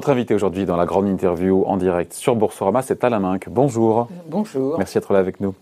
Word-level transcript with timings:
Votre 0.00 0.12
invité 0.12 0.34
aujourd'hui 0.34 0.64
dans 0.64 0.78
la 0.78 0.86
grande 0.86 1.06
interview 1.08 1.62
en 1.66 1.76
direct 1.76 2.14
sur 2.14 2.34
Boursorama, 2.34 2.80
c'est 2.80 3.04
Alain 3.04 3.18
Minck. 3.18 3.50
Bonjour. 3.50 4.08
Bonjour. 4.30 4.78
Merci 4.78 4.94
d'être 4.94 5.12
là 5.12 5.18
avec 5.18 5.40
nous. 5.40 5.54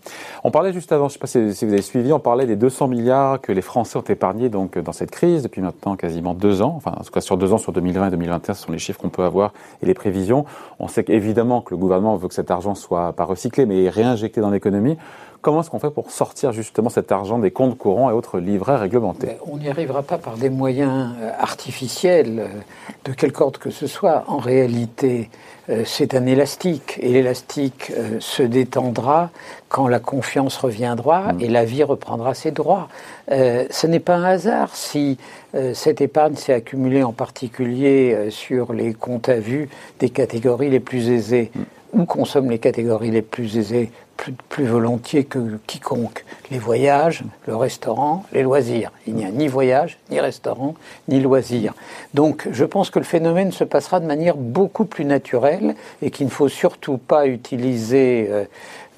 On 0.45 0.49
parlait 0.49 0.71
juste 0.71 0.93
avant, 0.93 1.09
je 1.09 1.15
ne 1.15 1.27
sais 1.27 1.49
pas 1.49 1.53
si 1.53 1.65
vous 1.65 1.73
avez 1.73 1.81
suivi, 1.81 2.13
on 2.13 2.21
parlait 2.21 2.45
des 2.45 2.55
200 2.55 2.87
milliards 2.87 3.41
que 3.41 3.51
les 3.51 3.61
Français 3.61 3.97
ont 3.97 4.03
épargnés 4.03 4.47
donc 4.47 4.77
dans 4.77 4.93
cette 4.93 5.11
crise 5.11 5.43
depuis 5.43 5.61
maintenant 5.61 5.97
quasiment 5.97 6.33
deux 6.33 6.61
ans. 6.61 6.73
Enfin, 6.77 6.93
en 6.97 7.03
tout 7.03 7.11
cas 7.11 7.19
sur 7.19 7.35
deux 7.35 7.51
ans, 7.51 7.57
sur 7.57 7.73
2020 7.73 8.07
et 8.07 8.11
2021, 8.11 8.53
ce 8.53 8.63
sont 8.63 8.71
les 8.71 8.79
chiffres 8.79 9.01
qu'on 9.01 9.09
peut 9.09 9.25
avoir 9.25 9.51
et 9.83 9.85
les 9.85 9.93
prévisions. 9.93 10.45
On 10.79 10.87
sait 10.87 11.03
qu'évidemment 11.03 11.59
que 11.59 11.71
le 11.71 11.77
gouvernement 11.77 12.15
veut 12.15 12.29
que 12.29 12.33
cet 12.33 12.49
argent 12.49 12.75
soit 12.75 13.11
pas 13.11 13.25
recyclé, 13.25 13.65
mais 13.65 13.89
réinjecté 13.89 14.39
dans 14.39 14.51
l'économie. 14.51 14.95
Comment 15.41 15.61
est-ce 15.61 15.69
qu'on 15.69 15.79
fait 15.79 15.89
pour 15.89 16.11
sortir 16.11 16.51
justement 16.51 16.89
cet 16.89 17.13
argent 17.13 17.39
des 17.39 17.51
comptes 17.51 17.77
courants 17.77 18.09
et 18.09 18.13
autres 18.13 18.39
livrets 18.39 18.75
réglementés 18.75 19.27
ben, 19.27 19.37
On 19.49 19.57
n'y 19.57 19.69
arrivera 19.69 20.03
pas 20.03 20.17
par 20.17 20.35
des 20.35 20.49
moyens 20.49 21.13
euh, 21.21 21.31
artificiels 21.39 22.39
euh, 22.39 22.47
de 23.05 23.13
quelque 23.13 23.39
ordre 23.39 23.57
que 23.57 23.69
ce 23.69 23.87
soit. 23.87 24.25
En 24.27 24.39
réalité, 24.39 25.29
euh, 25.69 25.83
c'est 25.85 26.13
un 26.13 26.25
élastique 26.25 26.97
et 27.01 27.13
l'élastique 27.13 27.93
se 28.19 28.43
détendra 28.43 29.29
quand 29.69 29.87
la 29.87 29.99
confiance 29.99 30.57
reviendra 30.57 31.31
mm. 31.31 31.41
et 31.41 31.47
la 31.47 31.63
vie 31.63 31.83
reprendra 31.83 32.33
ses 32.33 32.51
droits. 32.51 32.89
ce 33.29 33.87
n'est 33.87 33.99
pas 33.99 34.15
un 34.15 34.25
hasard 34.25 34.75
si 34.75 35.17
cette 35.73 36.01
épargne 36.01 36.35
s'est 36.35 36.53
accumulée 36.53 37.03
en 37.03 37.13
particulier 37.13 38.29
sur 38.29 38.73
les 38.73 38.93
comptes 38.93 39.29
à 39.29 39.39
vue 39.39 39.69
des 39.99 40.09
catégories 40.09 40.69
les 40.69 40.81
plus 40.81 41.09
aisées. 41.09 41.51
Mm. 41.55 41.61
Où 41.91 42.05
consomment 42.05 42.51
les 42.51 42.59
catégories 42.59 43.09
les 43.09 43.23
plus 43.23 43.57
aisées? 43.57 43.89
Plus, 44.49 44.65
volontiers 44.65 45.23
que 45.23 45.57
quiconque. 45.67 46.25
Les 46.51 46.59
voyages, 46.59 47.23
le 47.47 47.55
restaurant, 47.55 48.25
les 48.33 48.43
loisirs. 48.43 48.91
Il 49.07 49.15
n'y 49.15 49.25
a 49.25 49.31
ni 49.31 49.47
voyage, 49.47 49.97
ni 50.09 50.19
restaurant, 50.19 50.75
ni 51.07 51.19
loisirs. 51.19 51.73
Donc 52.13 52.47
je 52.51 52.65
pense 52.65 52.89
que 52.89 52.99
le 52.99 53.05
phénomène 53.05 53.51
se 53.51 53.63
passera 53.63 53.99
de 53.99 54.05
manière 54.05 54.35
beaucoup 54.35 54.85
plus 54.85 55.05
naturelle 55.05 55.75
et 56.01 56.11
qu'il 56.11 56.25
ne 56.25 56.31
faut 56.31 56.49
surtout 56.49 56.97
pas 56.97 57.27
utiliser 57.27 58.27
euh, 58.29 58.45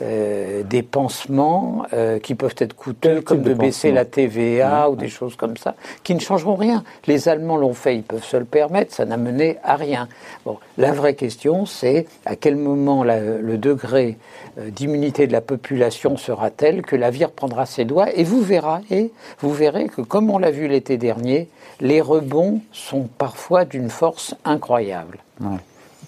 euh, 0.01 0.63
des 0.63 0.81
pansements 0.81 1.85
euh, 1.93 2.17
qui 2.19 2.33
peuvent 2.33 2.55
être 2.57 2.73
coûteux, 2.75 3.21
comme 3.21 3.41
de, 3.41 3.53
baisser 3.53 3.91
la 3.91 4.05
TVA 4.05 4.89
ou 4.89 4.95
des 4.95 5.09
choses 5.09 5.35
comme 5.35 5.57
ça, 5.57 5.75
qui 6.03 6.15
ne 6.15 6.19
changeront 6.19 6.55
rien. 6.55 6.83
Les 7.07 7.29
Allemands 7.29 7.57
l'ont 7.57 7.73
fait, 7.73 7.95
ils 7.95 8.03
peuvent 8.03 8.23
se 8.23 8.37
le 8.37 8.45
permettre, 8.45 8.93
ça 8.93 9.05
n'a 9.05 9.17
mené 9.17 9.57
à 9.63 9.75
rien. 9.75 10.07
Bon, 10.45 10.57
la 10.77 10.91
vraie 10.91 11.13
question, 11.13 11.65
c'est 11.65 12.07
à 12.25 12.35
quel 12.35 12.55
moment 12.55 13.03
le 13.03 13.57
degré 13.57 14.17
euh, 14.57 14.69
d'immunité 14.69 15.27
de 15.27 15.33
la 15.33 15.41
population 15.41 16.17
sera 16.17 16.49
tel 16.49 16.81
que 16.81 16.95
la 16.95 17.11
vie 17.11 17.25
reprendra 17.25 17.65
ses 17.65 17.85
doigts, 17.85 18.11
et 18.15 18.23
vous 18.23 18.41
verrez, 18.41 19.11
vous 19.39 19.53
verrez 19.53 19.87
que, 19.87 20.01
comme 20.01 20.29
on 20.29 20.39
l'a 20.39 20.51
vu 20.51 20.67
l'été 20.67 20.97
dernier, 20.97 21.47
les 21.79 22.01
rebonds 22.01 22.61
sont 22.71 23.07
parfois 23.17 23.65
d'une 23.65 23.89
force 23.89 24.35
incroyable. 24.45 25.19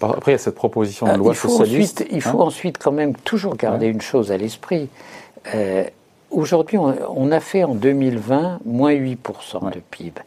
Après, 0.02 0.32
il 0.32 0.34
y 0.34 0.36
a 0.36 0.40
cette 0.40 0.56
proposition 0.56 1.06
de 1.06 1.12
euh, 1.12 1.18
loi 1.18 1.34
il 1.34 1.36
faut 1.36 1.50
socialiste. 1.50 2.02
Ensuite, 2.02 2.14
il 2.16 2.22
faut 2.22 2.42
hein 2.42 2.46
ensuite 2.46 2.78
quand 2.78 2.92
même 2.92 3.16
toujours 3.16 3.56
garder 3.56 3.88
une 3.88 4.02
chose 4.02 4.32
à 4.32 4.38
l'esprit. 4.38 4.90
Euh, 5.54 5.84
aujourd'hui, 6.32 6.78
on, 6.78 7.32
a 7.32 7.40
fait 7.40 7.64
en 7.64 7.76
2020 7.76 8.60
moins 8.66 8.94
8% 8.94 9.72
de 9.74 9.80
PIB. 9.80 10.22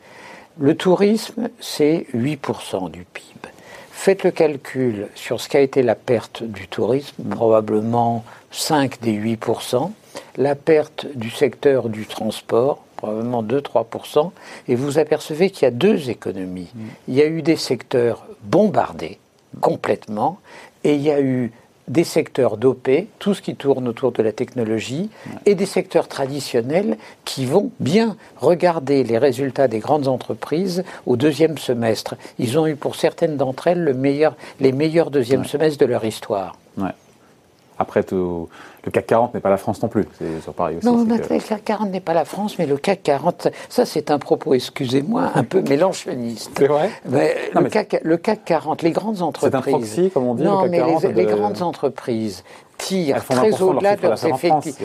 Le 0.59 0.75
tourisme, 0.75 1.49
c'est 1.61 2.07
8% 2.15 2.91
du 2.91 3.05
PIB. 3.05 3.49
Faites 3.91 4.25
le 4.25 4.31
calcul 4.31 5.09
sur 5.15 5.41
ce 5.41 5.49
qu'a 5.49 5.61
été 5.61 5.83
la 5.83 5.95
perte 5.95 6.43
du 6.43 6.69
tourisme, 6.69 7.23
mm. 7.25 7.31
probablement 7.31 8.25
5 8.51 9.01
des 9.01 9.13
8%, 9.13 9.91
la 10.37 10.55
perte 10.55 11.07
du 11.15 11.31
secteur 11.31 11.89
du 11.89 12.07
transport, 12.07 12.85
probablement 12.97 13.43
2-3%, 13.43 14.31
et 14.69 14.75
vous 14.75 14.99
apercevez 14.99 15.51
qu'il 15.51 15.65
y 15.65 15.67
a 15.67 15.71
deux 15.71 16.11
économies. 16.11 16.71
Mm. 16.75 16.81
Il 17.09 17.15
y 17.15 17.23
a 17.23 17.27
eu 17.27 17.43
des 17.43 17.57
secteurs 17.57 18.27
bombardés, 18.43 19.19
complètement, 19.61 20.39
et 20.85 20.95
il 20.95 21.03
y 21.03 21.11
a 21.11 21.21
eu 21.21 21.53
des 21.89 22.05
secteurs 22.05 22.57
dopés, 22.57 23.09
tout 23.19 23.33
ce 23.35 23.43
qui 23.43 23.55
tourne 23.55 23.87
autour 23.87 24.11
de 24.11 24.23
la 24.23 24.33
technologie, 24.33 25.09
et 25.45 25.55
des 25.55 25.67
secteurs 25.67 26.09
traditionnels 26.09 26.97
qui 27.25 27.47
vont 27.47 27.71
bien 27.79 28.17
regarder 28.39 29.05
les 29.05 29.19
résultats 29.19 29.69
des 29.69 29.79
grandes 29.79 30.09
entreprises 30.09 30.83
au 31.07 31.17
deuxième 31.17 31.59
semestre. 31.59 32.17
Ils 32.39 32.59
ont 32.59 32.67
eu 32.67 32.75
pour 32.75 32.97
certaines 32.97 33.37
d'entre 33.37 33.69
elles 33.69 33.85
le 33.85 33.95
meilleur, 33.95 34.35
les 34.59 34.73
meilleurs 34.73 35.11
deuxièmes 35.11 35.45
semestres 35.45 35.79
de 35.79 35.87
leur 35.87 36.05
histoire. 36.05 36.57
Après, 37.79 38.03
tout, 38.03 38.49
le 38.85 38.91
CAC 38.91 39.07
40 39.07 39.35
n'est 39.35 39.41
pas 39.41 39.51
la 39.51 39.57
France 39.57 39.83
non 39.83 39.89
plus. 39.89 40.07
C'est 40.19 40.55
pareil 40.55 40.79
aussi. 40.79 40.87
Non, 40.87 41.05
le 41.05 41.19
CAC 41.19 41.65
40 41.65 41.91
n'est 41.91 42.01
pas 42.01 42.15
la 42.15 42.25
France, 42.25 42.59
mais 42.59 42.67
le 42.67 42.77
CAC 42.77 43.03
40, 43.03 43.49
ça 43.69 43.85
c'est 43.85 44.11
un 44.11 44.19
propos, 44.19 44.55
excusez-moi, 44.55 45.33
un 45.35 45.45
peu 45.45 45.61
mélanchoniste. 45.69 46.53
C'est 46.57 46.69
vrai 46.69 46.91
le, 47.05 47.69
CAC, 47.69 48.01
le, 48.03 48.17
CAC, 48.17 48.45
40, 48.45 48.83
les 48.83 48.93
grandes 48.93 49.23
entreprises. 49.23 49.51
C'est 49.51 49.57
un 49.57 49.73
proxy, 49.73 50.11
comme 50.11 50.27
on 50.27 50.35
dit. 50.35 50.45
Non, 50.45 50.65
le 50.65 50.71
CAC 50.71 50.79
40 50.81 51.05
mais 51.05 51.13
les 51.13 51.25
grandes 51.27 51.63
entreprises 51.63 52.45
tire 52.77 53.25
très 53.25 53.63
au-delà 53.63 53.97
de 53.97 54.03
leurs 54.03 54.27
effectifs. 54.27 54.77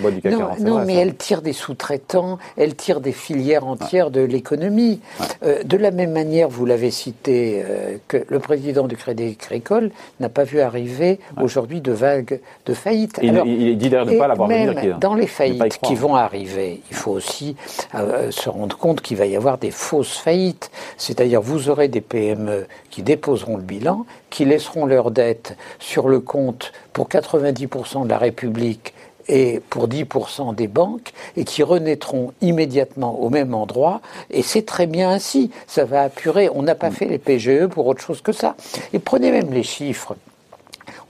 Non, 0.59 0.85
mais 0.85 0.95
elle 0.95 1.15
tire 1.15 1.41
des 1.41 1.53
sous-traitants, 1.53 2.37
elle 2.57 2.75
tire 2.75 3.01
des 3.01 3.11
filières 3.11 3.65
entières 3.65 4.11
de 4.11 4.21
l'économie. 4.21 4.99
Euh, 5.43 5.63
de 5.63 5.77
la 5.77 5.91
même 5.91 6.11
manière, 6.11 6.49
vous 6.49 6.65
l'avez 6.65 6.91
cité, 6.91 7.63
euh, 7.63 7.97
que 8.07 8.23
le 8.27 8.39
président 8.39 8.87
du 8.87 8.97
Crédit 8.97 9.37
Agricole 9.41 9.91
n'a 10.19 10.29
pas 10.29 10.43
vu 10.43 10.59
arriver 10.59 11.19
aujourd'hui 11.41 11.81
de 11.81 11.91
vagues 11.91 12.39
de 12.65 12.73
faillites. 12.73 13.19
Il, 13.21 13.41
il, 13.45 13.77
dit 13.77 13.89
d'ailleurs 13.89 14.05
de 14.05 14.11
ne 14.11 14.19
pas 14.19 14.27
l'avoir 14.27 14.49
venir. 14.49 14.97
Dans 14.99 15.13
les 15.13 15.27
faillites 15.27 15.79
qui 15.81 15.95
vont 15.95 16.15
arriver, 16.15 16.81
il 16.89 16.95
faut 16.95 17.11
aussi 17.11 17.55
euh, 17.95 18.31
se 18.31 18.49
rendre 18.49 18.77
compte 18.77 19.01
qu'il 19.01 19.17
va 19.17 19.25
y 19.25 19.35
avoir 19.35 19.57
des 19.57 19.71
fausses 19.71 20.17
faillites. 20.17 20.71
C'est-à-dire, 20.97 21.41
vous 21.41 21.69
aurez 21.69 21.87
des 21.87 22.01
PME 22.01 22.67
qui 22.89 23.03
déposeront 23.03 23.57
le 23.57 23.63
bilan, 23.63 24.05
qui 24.31 24.45
laisseront 24.45 24.87
leurs 24.87 25.11
dettes 25.11 25.55
sur 25.77 26.07
le 26.07 26.19
compte 26.19 26.71
pour 26.93 27.07
90% 27.07 28.05
de 28.05 28.09
la 28.09 28.17
République 28.17 28.95
et 29.27 29.61
pour 29.69 29.87
10% 29.87 30.55
des 30.55 30.67
banques, 30.67 31.11
et 31.37 31.43
qui 31.45 31.61
renaîtront 31.61 32.33
immédiatement 32.41 33.19
au 33.19 33.29
même 33.29 33.53
endroit. 33.53 34.01
Et 34.31 34.41
c'est 34.41 34.65
très 34.65 34.87
bien 34.87 35.11
ainsi. 35.11 35.51
Ça 35.67 35.85
va 35.85 36.01
apurer. 36.03 36.49
On 36.53 36.63
n'a 36.63 36.75
pas 36.75 36.89
mm. 36.89 36.93
fait 36.93 37.05
les 37.05 37.19
PGE 37.19 37.67
pour 37.67 37.85
autre 37.87 38.01
chose 38.01 38.21
que 38.21 38.31
ça. 38.31 38.55
Et 38.93 38.99
prenez 38.99 39.31
même 39.31 39.53
les 39.53 39.63
chiffres. 39.63 40.15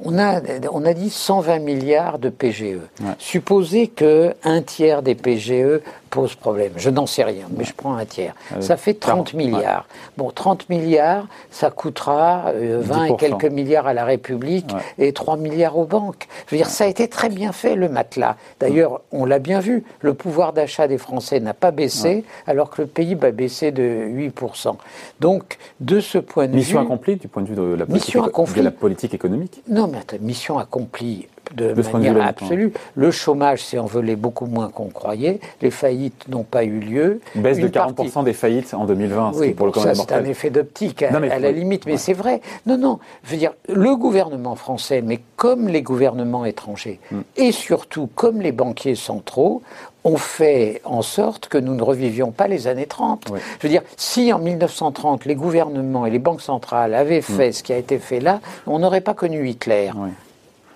On 0.04 0.18
a, 0.20 0.42
on 0.72 0.86
a 0.86 0.94
dit 0.94 1.10
120 1.10 1.60
milliards 1.60 2.20
de 2.20 2.30
PGE. 2.30 2.80
Supposez 3.20 3.88
que 3.88 4.34
un 4.44 4.62
tiers 4.62 5.04
des 5.04 5.16
PGE 5.16 5.82
pose 6.12 6.36
problème. 6.36 6.74
Je 6.76 6.90
n'en 6.90 7.08
sais 7.08 7.24
rien, 7.24 7.48
mais 7.58 7.64
je 7.64 7.74
prends 7.74 7.96
un 7.96 8.06
tiers. 8.06 8.36
Euh, 8.56 8.62
ça 8.62 8.78
fait 8.78 8.94
30 8.94 9.34
milliards. 9.34 9.88
Bon, 10.18 10.30
30 10.30 10.70
milliards, 10.70 11.26
ça 11.50 11.72
coûtera 11.72 12.52
20 12.54 12.54
euh, 12.54 13.04
et 13.06 13.16
quelques 13.16 13.46
milliards 13.46 13.88
à 13.88 13.94
la 13.94 14.04
République 14.06 14.70
et 15.00 15.14
3 15.14 15.38
milliards 15.38 15.78
aux 15.78 15.86
banques. 15.86 16.28
Je 16.46 16.56
veux 16.56 16.58
dire, 16.58 16.70
ça 16.70 16.84
a 16.84 16.88
été 16.88 17.08
très 17.08 17.30
bien 17.30 17.54
fait, 17.54 17.76
le 17.76 17.90
matelas. 17.90 18.36
D'ailleurs, 18.60 19.02
on 19.12 19.26
l'a 19.26 19.40
bien 19.40 19.62
vu, 19.62 19.84
le 20.02 20.14
pouvoir 20.14 20.52
d'achat 20.52 20.88
des 20.88 20.98
Français 20.98 21.40
n'a 21.40 21.54
pas 21.54 21.72
baissé, 21.72 22.26
alors 22.46 22.70
que 22.70 22.82
le 22.82 22.88
PIB 22.88 23.28
a 23.28 23.32
baissé 23.32 23.72
de 23.72 23.82
8%. 23.82 24.76
Donc, 25.22 25.58
de 25.80 26.02
ce 26.02 26.18
point 26.18 26.48
de 26.48 26.52
vue... 26.52 26.58
Mission 26.58 26.82
accomplie 26.82 27.16
du 27.16 27.30
point 27.30 27.42
de 27.42 27.48
vue 27.48 27.56
de 27.56 27.76
la 27.76 27.86
politique, 27.86 28.16
de 28.56 28.62
la 28.62 28.72
politique 28.72 29.14
économique? 29.14 29.64
Non, 29.70 29.88
mais 29.88 30.00
attends, 30.00 30.18
mission 30.20 30.60
accomplie 30.60 31.28
de, 31.56 31.74
manière 31.92 32.26
absolue. 32.26 32.74
Le 32.96 33.12
chômage 33.12 33.64
s'est 33.64 33.78
envolé 33.78 34.16
beaucoup 34.16 34.46
moins 34.46 34.70
qu'on 34.70 34.90
croyait. 34.90 35.40
Les 35.62 35.72
faillites 35.72 36.28
n'ont 36.28 36.44
pas 36.44 36.64
eu 36.64 36.80
lieu. 36.80 37.22
Baisse 37.36 37.60
de 37.60 37.68
40% 37.68 38.24
des 38.24 38.34
faillites 38.34 38.74
en 38.74 38.86
2020. 38.86 39.34
Oui, 39.36 39.54
pour 39.54 39.68
le 39.68 39.74
ça 39.74 39.96
c'est 39.96 40.12
un 40.12 40.26
effet 40.26 40.50
d'optique 40.50 41.04
à, 41.04 41.20
la 41.20 41.52
limite, 41.52 41.86
mais 41.86 41.98
c'est 41.98 42.14
vrai. 42.14 42.42
Non, 42.66 42.78
non. 42.78 43.00
Je 43.24 43.32
veux 43.32 43.38
dire, 43.38 43.54
le 43.68 43.96
gouvernement 43.96 44.56
français, 44.56 45.02
mais 45.02 45.20
comme 45.36 45.68
les 45.68 45.82
gouvernements 45.82 46.46
étrangers, 46.46 47.00
hmm. 47.12 47.22
et 47.38 47.52
surtout 47.52 48.10
comme 48.16 48.42
les 48.42 48.52
banquiers 48.52 48.96
centraux, 48.96 49.62
ont 50.04 50.18
fait 50.18 50.82
en 50.84 51.04
sorte 51.04 51.48
que 51.48 51.60
nous 51.60 51.76
ne 51.76 51.84
revivions 51.84 52.32
pas 52.32 52.48
les 52.48 52.68
années 52.68 52.88
30. 52.88 53.28
Je 53.60 53.68
veux 53.68 53.70
dire, 53.70 53.84
si 53.98 54.34
en 54.34 54.40
1930 54.40 55.26
les 55.26 55.36
gouvernements 55.36 56.08
et 56.08 56.10
les 56.10 56.20
banques 56.20 56.42
centrales 56.42 56.96
avaient 56.96 57.20
hmm. 57.20 57.38
fait 57.38 57.52
ce 57.52 57.64
qui 57.64 57.72
a 57.74 57.78
été 57.78 58.00
fait 58.00 58.20
là, 58.20 58.40
on 58.66 58.80
n'aurait 58.80 59.02
pas 59.02 59.14
connu 59.14 59.48
Hitler. 59.48 59.92
Oui. 59.96 60.10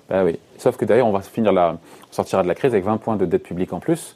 Ben 0.10 0.24
oui. 0.24 0.39
Sauf 0.57 0.78
que 0.78 0.86
d'ailleurs, 0.86 1.07
on 1.07 1.12
va 1.12 1.22
finir 1.22 1.52
la, 1.52 1.78
on 2.10 2.13
sortira 2.13 2.44
de 2.44 2.48
la 2.48 2.56
crise 2.56 2.74
avec 2.74 2.86
20 2.86 2.98
points 2.98 3.16
de 3.16 3.25
dette 3.25 3.44
publique 3.44 3.74
en 3.74 3.80
plus. 3.80 4.16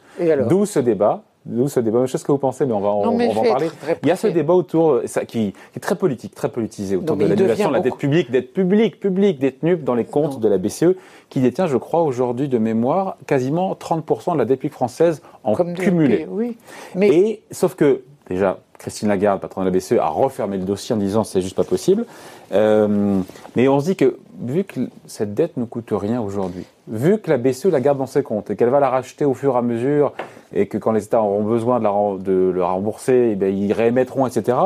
D'où 0.50 0.66
ce 0.66 0.80
débat. 0.80 1.24
D'où 1.46 1.68
ce 1.68 1.80
débat. 1.80 2.06
Je 2.06 2.12
sais 2.12 2.18
ce 2.18 2.26
que 2.26 2.32
vous 2.32 2.38
pensez, 2.38 2.66
mais 2.66 2.74
on 2.74 2.82
va, 2.82 2.90
on, 2.90 3.18
va 3.18 3.24
en 3.26 3.44
parler. 3.44 3.70
Il 4.04 4.10
y 4.10 4.12
a 4.12 4.16
ce 4.16 4.28
débat 4.28 4.54
autour, 4.54 5.02
ça, 5.06 5.26
qui, 5.26 5.54
est 5.76 5.80
très 5.80 5.96
politique, 5.96 6.36
très 6.36 6.50
politisé, 6.50 6.96
autour 6.96 7.16
de 7.16 7.26
l'annulation 7.26 7.70
de 7.70 7.74
la 7.74 7.80
dette 7.80 7.96
publique, 7.96 8.30
dette 8.30 8.54
publique, 8.54 9.00
publique 9.00 9.40
détenue 9.40 9.78
dans 9.78 9.96
les 9.96 10.06
comptes 10.06 10.40
de 10.40 10.48
la 10.48 10.58
BCE, 10.58 10.96
qui 11.30 11.40
détient, 11.40 11.68
je 11.68 11.78
crois, 11.78 12.04
aujourd'hui 12.04 12.50
de 12.50 12.58
mémoire, 12.58 13.18
quasiment 13.26 13.74
30% 13.74 14.34
de 14.34 14.38
la 14.38 14.46
dette 14.46 14.60
publique 14.60 14.74
française 14.74 15.22
en 15.44 15.56
cumulé. 15.56 16.28
oui. 16.30 16.58
Mais... 16.96 17.08
Et, 17.08 17.44
sauf 17.52 17.76
que, 17.76 18.02
déjà, 18.30 18.60
Christine 18.80 19.10
Lagarde, 19.10 19.42
patronne 19.42 19.66
de 19.66 19.70
la 19.70 19.78
BCE, 19.78 20.00
a 20.00 20.08
refermé 20.08 20.58
le 20.58 20.64
dossier 20.64 20.96
en 20.96 20.98
disant 20.98 21.24
c'est 21.24 21.42
juste 21.42 21.56
pas 21.56 21.64
possible. 21.64 22.06
Euh, 22.54 23.20
mais 23.56 23.68
on 23.68 23.80
se 23.80 23.86
dit 23.86 23.96
que 23.96 24.18
vu 24.42 24.64
que 24.64 24.80
cette 25.06 25.34
dette 25.34 25.58
ne 25.58 25.66
coûte 25.66 25.90
rien 25.92 26.22
aujourd'hui, 26.22 26.66
vu 26.88 27.20
que 27.20 27.30
la 27.30 27.38
BCE 27.38 27.66
la 27.66 27.82
garde 27.82 27.98
dans 27.98 28.08
ses 28.08 28.24
comptes 28.24 28.50
et 28.50 28.56
qu'elle 28.56 28.70
va 28.70 28.80
la 28.80 28.90
racheter 28.90 29.26
au 29.26 29.34
fur 29.34 29.56
et 29.56 29.58
à 29.58 29.62
mesure 29.62 30.14
et 30.54 30.66
que 30.68 30.78
quand 30.78 30.94
les 30.94 31.04
États 31.04 31.22
auront 31.22 31.44
besoin 31.44 31.80
de 31.80 32.54
la, 32.56 32.66
rembourser, 32.66 33.38
eh 33.40 33.52
ils 33.52 33.74
réémettront, 33.74 34.26
etc. 34.26 34.58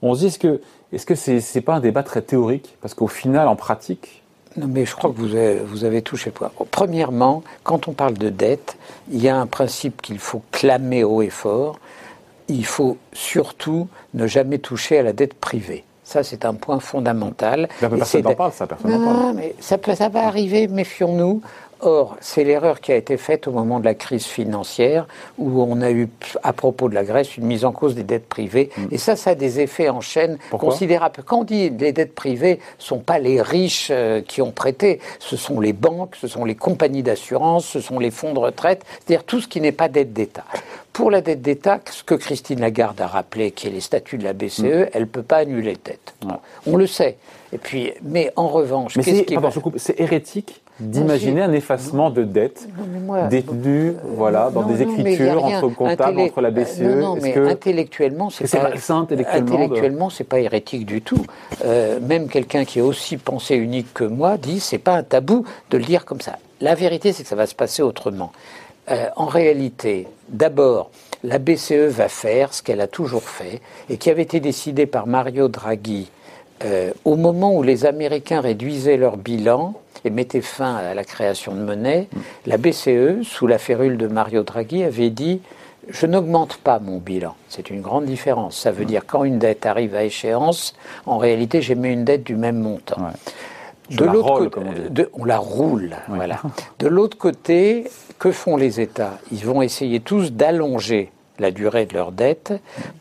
On 0.00 0.14
se 0.14 0.20
dit 0.20 0.26
est-ce 0.26 0.38
que 0.38 0.60
est-ce 0.92 1.04
que 1.04 1.16
c'est 1.16 1.42
n'est 1.54 1.60
pas 1.60 1.74
un 1.74 1.80
débat 1.80 2.04
très 2.04 2.22
théorique? 2.22 2.76
Parce 2.80 2.94
qu'au 2.94 3.08
final, 3.08 3.48
en 3.48 3.56
pratique, 3.56 4.22
non, 4.56 4.68
mais 4.68 4.86
je 4.86 4.94
crois 4.96 5.10
que 5.10 5.16
vous 5.16 5.34
avez, 5.34 5.58
vous 5.58 5.84
avez 5.84 6.00
point. 6.00 6.50
Premièrement, 6.70 7.42
quand 7.62 7.88
on 7.88 7.92
parle 7.92 8.14
de 8.14 8.30
dette, 8.30 8.78
il 9.10 9.20
y 9.20 9.28
a 9.28 9.36
un 9.36 9.46
principe 9.46 10.00
qu'il 10.00 10.18
faut 10.18 10.42
clamer 10.50 11.04
haut 11.04 11.20
et 11.20 11.28
fort. 11.28 11.78
Il 12.48 12.64
faut 12.64 12.96
surtout 13.12 13.88
ne 14.14 14.26
jamais 14.26 14.58
toucher 14.58 14.98
à 14.98 15.02
la 15.02 15.12
dette 15.12 15.34
privée. 15.34 15.84
Ça, 16.04 16.22
c'est 16.22 16.44
un 16.44 16.54
point 16.54 16.78
fondamental. 16.78 17.68
personne 17.80 18.22
n'en 18.22 18.34
parle, 18.34 18.52
ça, 18.52 18.68
personne 18.68 18.92
n'en 18.92 19.04
parle. 19.04 19.34
mais 19.34 19.56
ça, 19.58 19.76
peut, 19.76 19.92
ça 19.96 20.08
va 20.08 20.28
arriver, 20.28 20.68
méfions-nous. 20.68 21.42
Or, 21.80 22.16
c'est 22.20 22.44
l'erreur 22.44 22.80
qui 22.80 22.90
a 22.90 22.96
été 22.96 23.16
faite 23.18 23.46
au 23.46 23.52
moment 23.52 23.80
de 23.80 23.84
la 23.84 23.94
crise 23.94 24.24
financière, 24.24 25.06
où 25.36 25.62
on 25.62 25.82
a 25.82 25.90
eu, 25.90 26.08
à 26.42 26.52
propos 26.54 26.88
de 26.88 26.94
la 26.94 27.04
Grèce, 27.04 27.36
une 27.36 27.44
mise 27.44 27.64
en 27.64 27.72
cause 27.72 27.94
des 27.94 28.02
dettes 28.02 28.28
privées. 28.28 28.70
Mm. 28.76 28.86
Et 28.92 28.98
ça, 28.98 29.14
ça 29.14 29.30
a 29.30 29.34
des 29.34 29.60
effets 29.60 29.90
en 29.90 30.00
chaîne 30.00 30.38
considérables. 30.50 31.22
Quand 31.24 31.40
on 31.40 31.44
dit 31.44 31.68
les 31.68 31.92
dettes 31.92 32.14
privées, 32.14 32.60
ne 32.78 32.82
sont 32.82 32.98
pas 32.98 33.18
les 33.18 33.42
riches 33.42 33.88
euh, 33.90 34.22
qui 34.22 34.40
ont 34.40 34.52
prêté, 34.52 35.00
ce 35.18 35.36
sont 35.36 35.60
les 35.60 35.74
banques, 35.74 36.16
ce 36.18 36.28
sont 36.28 36.44
les 36.44 36.54
compagnies 36.54 37.02
d'assurance, 37.02 37.66
ce 37.66 37.80
sont 37.80 37.98
les 37.98 38.10
fonds 38.10 38.32
de 38.32 38.38
retraite, 38.38 38.82
c'est-à-dire 39.04 39.24
tout 39.24 39.40
ce 39.40 39.48
qui 39.48 39.60
n'est 39.60 39.72
pas 39.72 39.88
dette 39.88 40.14
d'État. 40.14 40.44
Pour 40.94 41.10
la 41.10 41.20
dette 41.20 41.42
d'État, 41.42 41.80
ce 41.90 42.02
que 42.02 42.14
Christine 42.14 42.60
Lagarde 42.60 43.00
a 43.02 43.06
rappelé, 43.06 43.50
qui 43.50 43.66
est 43.66 43.70
les 43.70 43.80
statuts 43.82 44.16
de 44.16 44.24
la 44.24 44.32
BCE, 44.32 44.60
mm. 44.62 44.86
elle 44.94 45.02
ne 45.02 45.06
peut 45.06 45.22
pas 45.22 45.38
annuler 45.38 45.74
de 45.74 45.80
dette. 45.84 46.14
On 46.66 46.76
le 46.76 46.86
sait. 46.86 47.18
Et 47.52 47.58
puis, 47.58 47.92
mais 48.02 48.32
en 48.36 48.48
revanche, 48.48 48.94
qu'est-ce 48.94 49.22
qui 49.22 49.36
C'est 49.76 50.00
hérétique 50.00 50.62
d'imaginer 50.80 51.42
un 51.42 51.52
effacement 51.52 52.10
de 52.10 52.22
dette 52.22 52.68
détenu 53.30 53.94
voilà, 54.04 54.50
dans 54.50 54.62
des 54.62 54.82
écritures 54.82 55.44
entre 55.44 55.68
comptables, 55.68 56.20
entre 56.20 56.40
la 56.40 56.50
BCE. 56.50 56.80
Non, 56.80 56.96
non 56.96 57.18
mais 57.20 57.36
intellectuellement, 57.36 58.30
c'est 58.30 58.50
pas 58.50 58.70
intellectuellement. 58.94 59.54
Intellectuellement, 59.54 60.10
c'est 60.10 60.24
pas 60.24 60.40
hérétique 60.40 60.86
du 60.86 61.02
tout. 61.02 61.24
Euh, 61.64 61.98
même 62.00 62.28
quelqu'un 62.28 62.64
qui 62.64 62.78
est 62.78 62.82
aussi 62.82 63.16
pensé 63.16 63.56
unique 63.56 63.92
que 63.94 64.04
moi 64.04 64.36
dit 64.36 64.60
c'est 64.60 64.78
pas 64.78 64.96
un 64.96 65.02
tabou 65.02 65.44
de 65.70 65.78
le 65.78 65.84
dire 65.84 66.04
comme 66.04 66.20
ça. 66.20 66.38
La 66.60 66.74
vérité, 66.74 67.12
c'est 67.12 67.22
que 67.22 67.28
ça 67.28 67.36
va 67.36 67.46
se 67.46 67.54
passer 67.54 67.82
autrement. 67.82 68.32
Euh, 68.90 69.08
en 69.16 69.26
réalité, 69.26 70.06
d'abord, 70.28 70.90
la 71.24 71.38
BCE 71.38 71.88
va 71.88 72.08
faire 72.08 72.54
ce 72.54 72.62
qu'elle 72.62 72.80
a 72.80 72.86
toujours 72.86 73.24
fait 73.24 73.60
et 73.90 73.96
qui 73.96 74.10
avait 74.10 74.22
été 74.22 74.40
décidé 74.40 74.86
par 74.86 75.06
Mario 75.06 75.48
Draghi 75.48 76.08
euh, 76.64 76.92
au 77.04 77.16
moment 77.16 77.54
où 77.54 77.62
les 77.62 77.84
Américains 77.84 78.40
réduisaient 78.40 78.96
leur 78.96 79.16
bilan 79.16 79.74
et 80.06 80.10
mettaient 80.10 80.40
fin 80.40 80.76
à 80.76 80.94
la 80.94 81.04
création 81.04 81.54
de 81.54 81.60
monnaie, 81.60 82.08
la 82.46 82.56
BCE, 82.56 83.22
sous 83.22 83.46
la 83.46 83.58
férule 83.58 83.96
de 83.96 84.06
Mario 84.06 84.42
Draghi, 84.42 84.84
avait 84.84 85.10
dit 85.10 85.40
je 85.88 86.06
n'augmente 86.06 86.56
pas 86.56 86.78
mon 86.78 86.98
bilan. 86.98 87.34
C'est 87.48 87.70
une 87.70 87.80
grande 87.80 88.06
différence. 88.06 88.56
Ça 88.56 88.72
veut 88.72 88.84
dire 88.84 89.02
quand 89.06 89.24
une 89.24 89.38
dette 89.38 89.66
arrive 89.66 89.94
à 89.94 90.04
échéance, 90.04 90.74
en 91.06 91.18
réalité, 91.18 91.62
j'émets 91.62 91.92
une 91.92 92.04
dette 92.04 92.24
du 92.24 92.34
même 92.34 92.58
montant. 92.58 93.12
De 93.90 94.04
l'autre 94.04 94.46
côté, 94.46 95.06
on 95.12 95.24
la 95.24 95.38
roule. 95.38 95.96
Voilà. 96.08 96.40
De 96.80 96.88
l'autre 96.88 97.16
côté, 97.16 97.88
que 98.18 98.32
font 98.32 98.56
les 98.56 98.80
États? 98.80 99.18
Ils 99.30 99.44
vont 99.46 99.62
essayer 99.62 100.00
tous 100.00 100.32
d'allonger 100.32 101.12
la 101.38 101.50
durée 101.50 101.86
de 101.86 101.94
leur 101.94 102.12
dette 102.12 102.52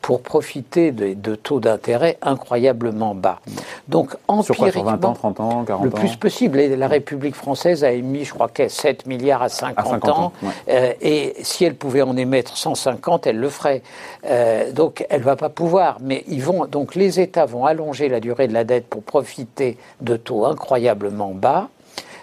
pour 0.02 0.22
profiter 0.22 0.92
de, 0.92 1.36
taux 1.36 1.60
d'intérêt 1.60 2.18
incroyablement 2.22 3.16
bas. 3.16 3.40
Donc 3.88 4.16
empiriquement, 4.28 4.72
Sur 4.72 4.84
20 4.84 5.06
ans, 5.06 5.14
30 5.14 5.40
ans, 5.40 5.64
40 5.66 5.86
le 5.86 5.90
plus 5.92 6.16
possible. 6.16 6.60
la 6.60 6.88
République 6.88 7.36
française 7.36 7.84
a 7.84 7.92
émis, 7.92 8.26
je 8.26 8.34
crois, 8.34 8.50
7 8.68 9.06
milliards 9.06 9.42
à 9.42 9.50
50, 9.50 10.10
ans, 10.10 10.34
euh, 10.70 10.94
et 11.02 11.36
si 11.42 11.66
elle 11.66 11.76
pouvait 11.76 12.02
en 12.02 12.16
émettre 12.18 12.58
150, 12.58 13.28
elle 13.28 13.38
le 13.38 13.50
ferait. 13.50 13.82
Euh, 14.26 14.72
donc 14.72 15.06
elle 15.10 15.22
va 15.22 15.36
pas 15.36 15.50
pouvoir, 15.50 15.98
mais 16.02 16.24
ils 16.28 16.42
vont 16.42 16.66
donc 16.66 16.96
les 16.96 17.20
États 17.20 17.46
vont 17.46 17.66
allonger 17.66 18.10
la 18.10 18.20
durée 18.20 18.48
de 18.48 18.54
la 18.54 18.64
dette 18.64 18.88
pour 18.88 19.04
profiter 19.04 19.78
de 20.02 20.16
taux 20.16 20.46
incroyablement 20.46 21.32
bas 21.34 21.70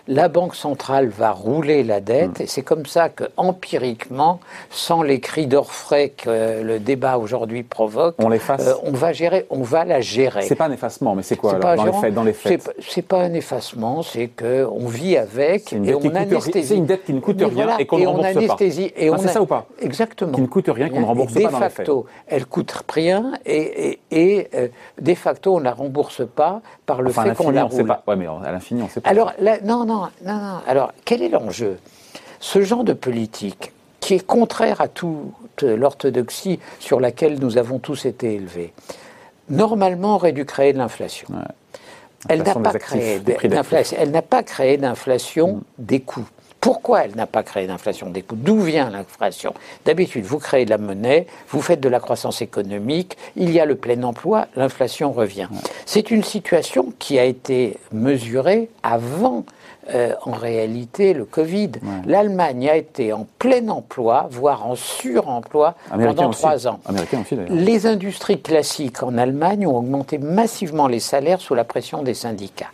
la 0.08 0.28
Banque 0.28 0.54
centrale 0.54 1.08
va 1.08 1.30
rouler 1.30 1.84
la 1.84 2.00
dette, 2.00 2.40
hmm. 2.40 2.42
et 2.42 2.46
c'est 2.46 2.62
comme 2.62 2.86
ça 2.86 3.08
que, 3.08 3.24
empiriquement, 3.36 4.40
sans 4.70 5.02
les 5.02 5.20
cris 5.20 5.46
d'orfraie 5.46 6.10
que 6.10 6.62
le 6.62 6.78
débat 6.78 7.18
aujourd'hui 7.18 7.62
provoque, 7.62 8.14
on, 8.18 8.30
euh, 8.30 8.74
on 8.84 8.92
va 8.92 9.12
gérer, 9.12 9.46
on 9.50 9.62
va 9.62 9.84
la 9.84 10.00
gérer. 10.00 10.42
C'est 10.42 10.54
pas 10.54 10.66
un 10.66 10.72
effacement, 10.72 11.14
mais 11.14 11.22
c'est 11.22 11.36
quoi 11.36 11.54
alors, 11.54 12.02
dans, 12.12 12.24
les 12.24 12.32
faits, 12.32 12.70
C'est 12.80 13.02
pas 13.02 13.22
un 13.22 13.32
effacement, 13.34 14.02
c'est 14.02 14.28
que 14.28 14.66
on 14.70 14.86
vit 14.86 15.16
avec 15.16 15.72
et 15.72 15.94
on 15.94 16.14
anesthésie. 16.14 16.68
C'est 16.68 16.76
une 16.76 16.86
dette 16.86 17.04
qui 17.04 17.12
ne 17.12 17.20
coûte 17.20 17.42
rien 17.42 17.78
et 17.78 17.86
qu'on 17.86 17.98
ne 17.98 18.06
rembourse 18.06 18.34
pas. 18.34 18.56
Et 18.96 19.10
on 19.10 19.18
C'est 19.18 19.28
ça 19.28 19.42
ou 19.42 19.46
pas? 19.46 19.66
Exactement. 19.80 20.32
Qui 20.32 20.42
ne 20.42 20.46
coûte 20.46 20.68
rien, 20.68 20.88
qu'on 20.88 21.00
ne 21.00 21.06
rembourse 21.06 21.34
pas 21.34 21.40
dans 21.40 21.46
les 21.46 21.52
faits. 21.52 21.70
De 21.70 21.74
facto, 21.76 22.06
elle 22.26 22.46
coûte 22.46 22.72
rien 22.92 23.32
et, 23.44 24.00
et, 24.10 24.48
euh, 24.54 24.68
de 25.00 25.14
facto, 25.14 25.56
on 25.56 25.60
ne 25.60 25.64
la 25.64 25.72
rembourse 25.72 26.22
pas 26.26 26.60
par 26.86 27.02
le 27.02 27.10
fait 27.10 27.34
qu'on 27.34 27.50
la 27.50 27.64
roule. 27.64 27.86
Pas. 27.86 28.02
Ouais, 28.06 28.16
mais 28.16 28.26
à 28.26 28.52
l'infini, 28.52 28.82
on 28.82 28.86
ne 28.86 28.90
sait 28.90 29.00
pas. 29.00 29.10
Alors, 29.10 29.32
non, 29.64 29.84
non, 29.84 29.91
non, 30.24 30.34
non. 30.34 30.60
Alors, 30.66 30.92
quel 31.04 31.22
est 31.22 31.28
l'enjeu? 31.28 31.78
Ce 32.40 32.62
genre 32.62 32.84
de 32.84 32.92
politique 32.92 33.72
qui 34.00 34.14
est 34.14 34.26
contraire 34.26 34.80
à 34.80 34.88
toute 34.88 35.62
l'orthodoxie 35.62 36.58
sur 36.80 37.00
laquelle 37.00 37.38
nous 37.38 37.56
avons 37.56 37.78
tous 37.78 38.04
été 38.04 38.34
élevés, 38.34 38.72
normalement 39.48 40.16
aurait 40.16 40.32
dû 40.32 40.44
créer 40.44 40.72
de 40.72 40.78
l'inflation. 40.78 41.28
Elle 42.28 42.42
n'a 42.42 42.54
pas, 42.54 42.72
créé 42.74 43.20
elle 43.96 44.10
n'a 44.10 44.22
pas 44.22 44.42
créé 44.42 44.76
d'inflation 44.76 45.56
mm. 45.56 45.62
des 45.78 46.00
coûts. 46.00 46.28
Pourquoi 46.62 47.04
elle 47.04 47.16
n'a 47.16 47.26
pas 47.26 47.42
créé 47.42 47.66
d'inflation 47.66 48.08
des 48.08 48.22
coûts 48.22 48.36
D'où 48.36 48.60
vient 48.60 48.88
l'inflation 48.88 49.52
D'habitude, 49.84 50.24
vous 50.24 50.38
créez 50.38 50.64
de 50.64 50.70
la 50.70 50.78
monnaie, 50.78 51.26
vous 51.48 51.60
faites 51.60 51.80
de 51.80 51.88
la 51.88 51.98
croissance 51.98 52.40
économique, 52.40 53.16
il 53.34 53.50
y 53.50 53.58
a 53.58 53.64
le 53.64 53.74
plein 53.74 54.00
emploi, 54.04 54.46
l'inflation 54.54 55.10
revient. 55.10 55.48
C'est 55.86 56.12
une 56.12 56.22
situation 56.22 56.92
qui 57.00 57.18
a 57.18 57.24
été 57.24 57.78
mesurée 57.90 58.70
avant 58.84 59.44
euh, 59.92 60.14
en 60.22 60.30
réalité 60.30 61.14
le 61.14 61.24
Covid. 61.24 61.72
L'Allemagne 62.06 62.68
a 62.68 62.76
été 62.76 63.12
en 63.12 63.26
plein 63.40 63.68
emploi, 63.68 64.28
voire 64.30 64.64
en 64.64 64.76
suremploi 64.76 65.74
pendant 65.90 66.30
trois 66.30 66.68
ans. 66.68 66.78
les 67.48 67.86
industries 67.86 68.40
classiques 68.40 69.02
en 69.02 69.18
Allemagne 69.18 69.66
ont 69.66 69.76
augmenté 69.76 70.18
massivement 70.18 70.86
les 70.86 71.00
salaires 71.00 71.40
sous 71.40 71.56
la 71.56 71.64
pression 71.64 72.04
des 72.04 72.14
syndicats. 72.14 72.70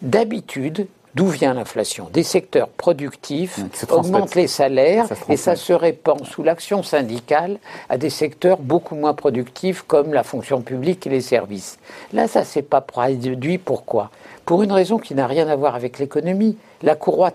D'habitude, 0.00 0.86
D'où 1.14 1.26
vient 1.26 1.52
l'inflation 1.52 2.08
Des 2.10 2.22
secteurs 2.22 2.68
productifs 2.68 3.60
augmentent 3.90 4.34
les 4.34 4.46
salaires 4.46 5.06
et 5.28 5.36
ça 5.36 5.56
se 5.56 5.74
répand 5.74 6.24
sous 6.24 6.42
l'action 6.42 6.82
syndicale 6.82 7.58
à 7.90 7.98
des 7.98 8.08
secteurs 8.08 8.58
beaucoup 8.58 8.94
moins 8.94 9.12
productifs 9.12 9.82
comme 9.82 10.14
la 10.14 10.22
fonction 10.22 10.62
publique 10.62 11.06
et 11.06 11.10
les 11.10 11.20
services. 11.20 11.78
Là, 12.14 12.28
ça 12.28 12.40
ne 12.40 12.44
s'est 12.46 12.62
pas 12.62 12.80
produit. 12.80 13.58
Pourquoi? 13.58 14.10
Pour 14.46 14.62
une 14.62 14.72
raison 14.72 14.98
qui 14.98 15.14
n'a 15.14 15.26
rien 15.26 15.48
à 15.48 15.56
voir 15.56 15.74
avec 15.74 15.98
l'économie. 15.98 16.56
La 16.82 16.96
courroie 16.96 17.30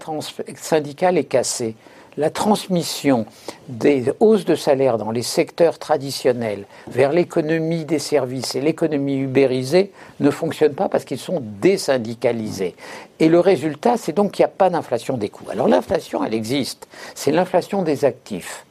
syndicale 0.55 1.17
est 1.17 1.24
cassée 1.24 1.75
la 2.17 2.29
transmission 2.29 3.25
des 3.69 4.12
hausses 4.19 4.45
de 4.45 4.55
salaire 4.55 4.97
dans 4.97 5.12
les 5.12 5.21
secteurs 5.21 5.79
traditionnels 5.79 6.65
vers 6.88 7.12
l'économie 7.12 7.86
des 7.86 8.00
services 8.00 8.55
et 8.55 8.62
l'économie 8.62 9.17
ubérisée 9.17 9.91
ne 10.19 10.31
fonctionne 10.31 10.74
pas 10.74 10.89
parce 10.89 11.05
qu'ils 11.05 11.19
sont 11.19 11.41
désyndicalisés. 11.62 12.75
Et 13.19 13.29
le 13.29 13.39
résultat, 13.39 13.97
c'est 13.97 14.13
donc 14.13 14.33
qu'il 14.33 14.43
n'y 14.43 14.51
a 14.51 14.55
pas 14.55 14.69
d'inflation 14.69 15.17
des 15.17 15.29
coûts. 15.29 15.50
Alors 15.51 15.67
l'inflation, 15.67 16.24
elle 16.24 16.33
existe. 16.33 16.88
C'est 17.15 17.31
l'inflation 17.31 17.81
des 17.81 18.05
actifs. 18.05 18.66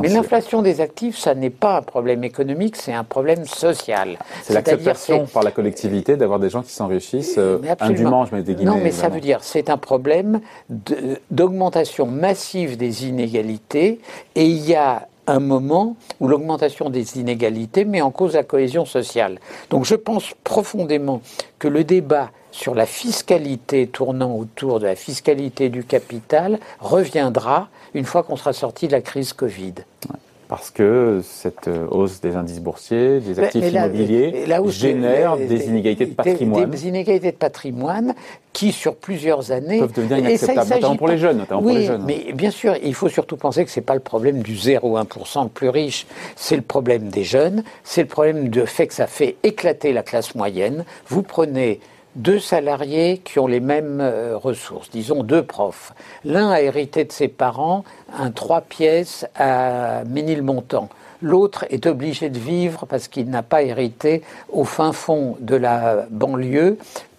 Mais 0.00 0.08
l'inflation 0.08 0.62
des 0.62 0.80
actifs, 0.80 1.18
ça 1.18 1.34
n'est 1.34 1.50
pas 1.50 1.78
un 1.78 1.82
problème 1.82 2.24
économique, 2.24 2.76
c'est 2.76 2.92
un 2.92 3.04
problème 3.04 3.46
social. 3.46 4.18
C'est 4.42 4.54
l'acceptation 4.54 5.26
par 5.26 5.42
la 5.42 5.50
collectivité 5.50 6.16
d'avoir 6.16 6.38
des 6.38 6.50
gens 6.50 6.62
qui 6.62 6.72
s'enrichissent 6.72 7.36
euh, 7.38 7.58
indûment, 7.80 8.24
je 8.26 8.34
mets 8.34 8.42
des 8.42 8.54
Non, 8.64 8.78
mais 8.82 8.92
ça 8.92 9.08
veut 9.08 9.20
dire 9.20 9.38
c'est 9.42 9.70
un 9.70 9.76
problème 9.76 10.40
d'augmentation 11.30 12.06
massive 12.06 12.76
des 12.76 13.06
inégalités 13.06 14.00
et 14.34 14.44
il 14.44 14.68
y 14.68 14.74
a 14.74 15.08
un 15.26 15.40
moment 15.40 15.96
où 16.20 16.28
l'augmentation 16.28 16.88
des 16.88 17.18
inégalités 17.18 17.84
met 17.84 18.00
en 18.00 18.10
cause 18.10 18.34
la 18.34 18.44
cohésion 18.44 18.84
sociale. 18.84 19.38
Donc 19.70 19.84
je 19.84 19.94
pense 19.94 20.32
profondément 20.42 21.20
que 21.58 21.68
le 21.68 21.84
débat 21.84 22.30
sur 22.58 22.74
la 22.74 22.86
fiscalité 22.86 23.86
tournant 23.86 24.34
autour 24.34 24.80
de 24.80 24.86
la 24.86 24.96
fiscalité 24.96 25.68
du 25.68 25.84
capital 25.84 26.58
reviendra 26.80 27.68
une 27.94 28.04
fois 28.04 28.24
qu'on 28.24 28.36
sera 28.36 28.52
sorti 28.52 28.88
de 28.88 28.92
la 28.92 29.00
crise 29.00 29.32
Covid. 29.32 29.74
parce 30.48 30.70
que 30.70 31.20
cette 31.22 31.68
euh, 31.68 31.86
hausse 31.90 32.20
des 32.20 32.34
indices 32.34 32.60
boursiers, 32.60 33.20
des 33.20 33.38
actifs 33.38 33.70
immobiliers, 33.70 34.46
génère 34.68 35.36
des 35.36 35.66
inégalités 35.66 36.06
de 36.06 36.14
patrimoine. 36.14 36.70
Des, 36.70 36.88
inégalités 36.88 37.30
de 37.30 37.36
patrimoine 37.36 38.14
qui, 38.52 38.72
sur 38.72 38.96
plusieurs 38.96 39.52
années, 39.52 39.78
peuvent 39.78 39.92
devenir 39.92 40.18
inacceptables, 40.18 40.70
notamment 40.70 40.96
pour 40.96 41.08
les 41.08 41.18
jeunes. 41.18 41.38
Notamment 41.38 41.60
oui, 41.60 41.66
pour 41.66 41.78
les 41.78 41.86
jeunes. 41.86 42.04
mais 42.06 42.32
bien 42.32 42.50
sûr, 42.50 42.74
il 42.82 42.94
faut 42.94 43.08
surtout 43.08 43.36
penser 43.36 43.64
que 43.64 43.70
c'est 43.70 43.82
pas 43.82 43.94
le 43.94 44.00
problème 44.00 44.42
du 44.42 44.56
0 44.56 44.96
ou 44.96 44.98
1% 44.98 45.44
le 45.44 45.48
plus 45.48 45.68
riche, 45.68 46.06
c'est 46.34 46.56
le 46.56 46.62
problème 46.62 47.08
des 47.08 47.24
jeunes, 47.24 47.62
c'est 47.84 48.02
le 48.02 48.08
problème 48.08 48.48
de 48.48 48.64
fait 48.64 48.88
que 48.88 48.94
ça 48.94 49.06
fait 49.06 49.36
éclater 49.44 49.92
la 49.92 50.02
classe 50.02 50.34
moyenne. 50.34 50.84
Vous 51.08 51.22
prenez 51.22 51.78
deux 52.18 52.40
salariés 52.40 53.18
qui 53.24 53.38
ont 53.38 53.46
les 53.46 53.60
mêmes 53.60 54.00
euh, 54.00 54.36
ressources, 54.36 54.90
disons 54.90 55.22
deux 55.22 55.42
profs. 55.42 55.94
L'un 56.24 56.50
a 56.50 56.60
hérité 56.60 57.04
de 57.04 57.12
ses 57.12 57.28
parents 57.28 57.84
un 58.16 58.30
trois 58.30 58.60
pièces 58.60 59.26
à 59.36 60.02
Ménilmontant 60.04 60.88
l'autre 61.22 61.64
est 61.70 61.86
obligé 61.86 62.30
de 62.30 62.38
vivre 62.38 62.86
parce 62.86 63.08
qu'il 63.08 63.28
n'a 63.30 63.42
pas 63.42 63.62
hérité 63.62 64.22
au 64.50 64.64
fin 64.64 64.92
fond 64.92 65.36
de 65.40 65.56
la 65.56 66.06
banlieue 66.10 66.78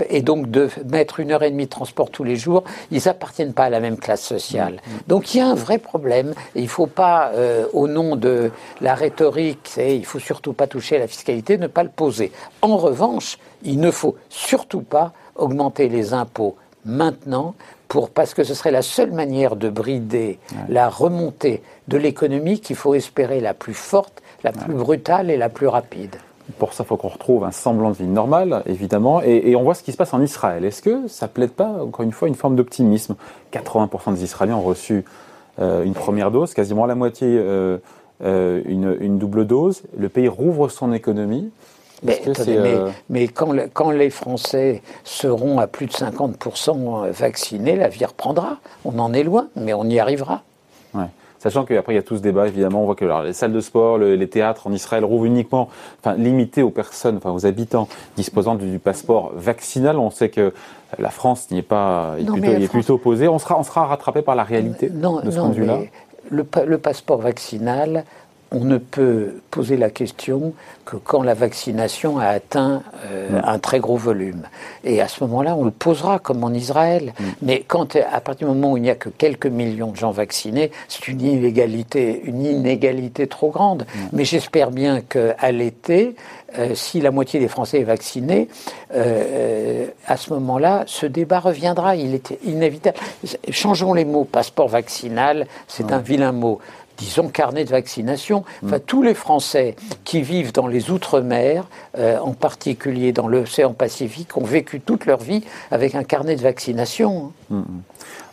et 0.10 0.22
donc 0.22 0.50
de 0.50 0.70
mettre 0.90 1.20
une 1.20 1.32
heure 1.32 1.44
et 1.44 1.52
demie 1.52 1.66
de 1.66 1.70
transport 1.70 2.10
tous 2.10 2.24
les 2.24 2.36
jours, 2.36 2.64
ils 2.92 3.10
appartiennent 3.10 3.54
pas 3.54 3.66
à 3.66 3.70
la 3.70 3.80
même 3.80 3.98
classe 3.98 4.22
sociale. 4.22 4.74
Mm, 4.74 4.94
mm. 4.94 5.00
Donc 5.08 5.34
il 5.34 5.40
y 5.40 5.42
a 5.42 5.48
un 5.48 5.56
vrai 5.56 5.78
problème. 5.78 6.34
il 6.56 6.64
ne 6.64 6.68
faut 6.68 6.88
pas, 6.88 7.32
euh, 7.34 7.66
au 7.74 7.88
nom 7.88 8.16
de 8.16 8.52
la 8.82 8.96
rhétorique, 8.96 9.74
il 9.78 10.06
faut 10.06 10.20
surtout 10.20 10.54
pas 10.54 10.68
toucher 10.68 10.96
à 10.96 11.00
la 11.00 11.08
fiscalité, 11.08 11.58
ne 11.58 11.68
pas 11.68 11.84
le 11.84 11.90
poser. 11.90 12.32
En 12.62 12.78
revanche, 12.78 13.38
il 13.64 13.80
ne 13.80 13.92
faut 13.92 14.16
surtout 14.30 14.82
pas 14.82 15.14
augmenter 15.36 15.90
les 15.90 16.14
impôts 16.14 16.56
maintenant 16.86 17.56
pour, 17.88 18.10
parce 18.10 18.34
que 18.34 18.44
ce 18.44 18.54
serait 18.54 18.72
la 18.72 18.82
seule 18.82 19.12
manière 19.12 19.56
de 19.56 19.70
brider 19.70 20.40
la 20.70 20.90
remontée 20.90 21.64
de 21.88 21.98
l'économie 21.98 22.60
qu'il 22.60 22.76
faut 22.76 22.94
espérer 22.94 23.42
la 23.42 23.54
plus 23.54 23.74
forte, 23.74 24.22
la 24.44 24.52
plus 24.52 24.74
brutale 24.74 25.30
et 25.32 25.38
la 25.38 25.50
plus 25.50 25.68
rapide. 25.68 26.16
Pour 26.58 26.74
ça, 26.74 26.84
il 26.84 26.88
faut 26.88 26.98
qu'on 26.98 27.10
retrouve 27.10 27.44
un 27.44 27.52
semblant 27.52 27.92
de 27.92 27.96
vie 27.96 28.08
normale, 28.08 28.64
évidemment, 28.66 29.22
et, 29.22 29.56
on 29.56 29.64
voit 29.64 29.76
ce 29.76 29.84
qui 29.84 29.92
se 29.92 29.98
passe 29.98 30.14
en 30.14 30.22
Israël. 30.22 30.66
Est-ce 30.66 30.82
que 30.82 31.08
ça 31.08 31.28
ne 31.28 31.32
plaide 31.32 31.52
pas, 31.52 31.84
encore 31.84 32.04
une 32.04 32.12
fois, 32.12 32.28
une 32.28 32.36
forme 32.36 32.56
d'optimisme? 32.56 33.16
80% 33.54 34.14
des 34.14 34.24
Israéliens 34.24 34.56
ont 34.56 34.64
reçu 34.64 35.04
euh, 35.60 35.84
une 35.84 35.94
première 35.94 36.32
dose, 36.32 36.54
quasiment 36.54 36.86
la 36.86 36.96
moitié 36.96 37.28
euh, 37.28 37.78
euh, 38.24 38.62
une, 38.66 38.98
une, 39.00 39.20
double 39.20 39.46
dose. 39.46 39.84
Le 39.98 40.10
pays 40.10 40.28
rouvre 40.28 40.70
son 40.70 40.92
économie. 40.92 41.52
Euh, 42.08 42.90
mais, 43.10 43.28
quand, 43.28 43.54
quand, 43.74 43.92
les 43.92 44.10
Français 44.10 44.82
seront 45.04 45.60
à 45.60 45.68
plus 45.68 45.86
de 45.86 45.92
50% 45.92 47.10
vaccinés, 47.10 47.76
la 47.76 47.90
vie 47.90 48.06
reprendra. 48.06 48.58
On 48.86 48.98
en 49.00 49.14
est 49.14 49.24
loin, 49.24 49.48
mais 49.56 49.74
on 49.74 49.84
y 49.86 50.00
arrivera. 50.00 50.44
Ouais. 50.94 51.08
Sachant 51.40 51.64
qu'après, 51.64 51.94
il 51.94 51.96
y 51.96 52.00
a 52.00 52.04
tout 52.04 52.18
ce 52.18 52.22
débat, 52.22 52.48
évidemment. 52.48 52.82
On 52.82 52.86
voit 52.86 52.96
que 52.96 53.06
les 53.26 53.34
salles 53.34 53.54
de 53.54 53.62
sport, 53.62 53.98
les 53.98 54.28
théâtres 54.28 54.68
en 54.68 54.74
Israël 54.74 55.06
rouvrent 55.06 55.26
uniquement, 55.26 55.70
enfin, 56.02 56.16
limité 56.16 56.64
aux 56.64 56.70
personnes, 56.70 57.16
enfin, 57.18 57.32
aux 57.32 57.46
habitants 57.46 57.88
disposant 58.18 58.56
du, 58.56 58.78
passeport 58.78 59.32
vaccinal. 59.36 59.98
On 59.98 60.10
sait 60.10 60.30
que 60.30 60.54
la 60.98 61.10
France 61.10 61.50
n'y 61.52 61.60
est 61.60 61.62
pas, 61.62 62.16
est, 62.20 62.26
plutôt, 62.26 62.46
est 62.46 62.68
plutôt, 62.68 62.94
opposée. 62.96 63.30
On 63.30 63.40
sera, 63.40 63.58
on 63.58 63.64
sera 63.64 63.86
rattrapé 63.86 64.22
par 64.22 64.36
la 64.36 64.44
réalité 64.44 64.90
non, 64.90 65.22
de 65.22 65.32
ce 65.32 65.40
point 65.40 65.50
de 65.50 65.54
vue-là. 65.54 65.80
Le, 66.30 66.46
le, 66.66 66.78
passeport 66.78 67.20
vaccinal, 67.20 68.04
on 68.52 68.62
ne 68.66 68.78
peut 68.78 69.42
poser 69.52 69.78
la 69.78 69.90
question 69.90 70.54
que 70.86 70.96
quand 70.96 71.22
la 71.22 71.36
vaccination 71.36 72.18
a 72.18 72.26
atteint 72.26 72.82
euh, 73.06 73.40
un 73.44 73.60
très 73.60 73.80
gros 73.80 73.98
volume. 73.98 74.48
Et 74.84 75.02
à 75.02 75.08
ce 75.08 75.24
moment-là, 75.24 75.56
on 75.56 75.66
le 75.66 75.72
posera 75.72 76.18
comme 76.18 76.44
en 76.44 76.52
Israël. 76.52 77.14
Mm. 77.20 77.24
Mais 77.44 77.64
quand, 77.68 77.96
à 77.96 78.22
partir 78.22 78.48
du 78.48 78.54
moment 78.56 78.74
où 78.74 78.78
il 78.78 78.84
n'y 78.84 78.90
a 78.90 78.96
que 78.96 79.10
quelques 79.10 79.46
millions 79.46 79.92
de 79.92 79.98
gens 79.98 80.12
vaccinés, 80.12 80.72
c'est 80.88 81.08
une 81.08 81.22
inégalité, 81.22 82.22
une 82.26 82.44
inégalité 82.44 83.28
trop 83.28 83.50
grande. 83.50 83.84
Mm. 83.84 84.00
Mais 84.14 84.26
j'espère 84.26 84.72
bien 84.72 85.02
qu'à 85.02 85.52
l'été, 85.52 86.16
euh, 86.58 86.74
si 86.74 87.02
la 87.02 87.12
moitié 87.12 87.40
des 87.40 87.48
Français 87.48 87.82
est 87.82 87.84
vaccinée, 87.84 88.48
euh, 88.96 89.86
à 90.08 90.18
ce 90.18 90.34
moment-là, 90.34 90.84
ce 90.88 91.06
débat 91.06 91.40
reviendra. 91.40 91.96
Il 91.96 92.16
est 92.16 92.38
inévitable. 92.44 92.98
Changeons 93.52 93.94
les 93.94 94.06
mots. 94.06 94.24
Passeport 94.24 94.70
vaccinal, 94.70 95.46
c'est 95.68 95.92
un 95.92 96.00
vilain 96.00 96.32
mot 96.32 96.60
disons, 97.00 97.30
carnet 97.30 97.66
de 97.66 97.70
vaccination. 97.70 98.44
Enfin, 98.64 98.78
mm. 98.78 98.82
tous 98.86 99.02
les 99.02 99.14
Français 99.14 99.76
qui 100.04 100.22
vivent 100.22 100.54
dans 100.54 100.68
les 100.68 100.92
Outre-mer, 100.92 101.66
euh, 101.98 102.20
en 102.20 102.34
particulier 102.34 103.12
dans 103.12 103.28
l'océan 103.28 103.74
Pacifique, 103.74 104.38
ont 104.38 104.44
vécu 104.44 104.80
toute 104.80 105.06
leur 105.06 105.20
vie 105.20 105.44
avec 105.72 105.96
un 105.96 106.04
carnet 106.04 106.36
de 106.36 106.42
vaccination. 106.42 107.32
Mm, 107.50 107.58
mm. 107.58 107.82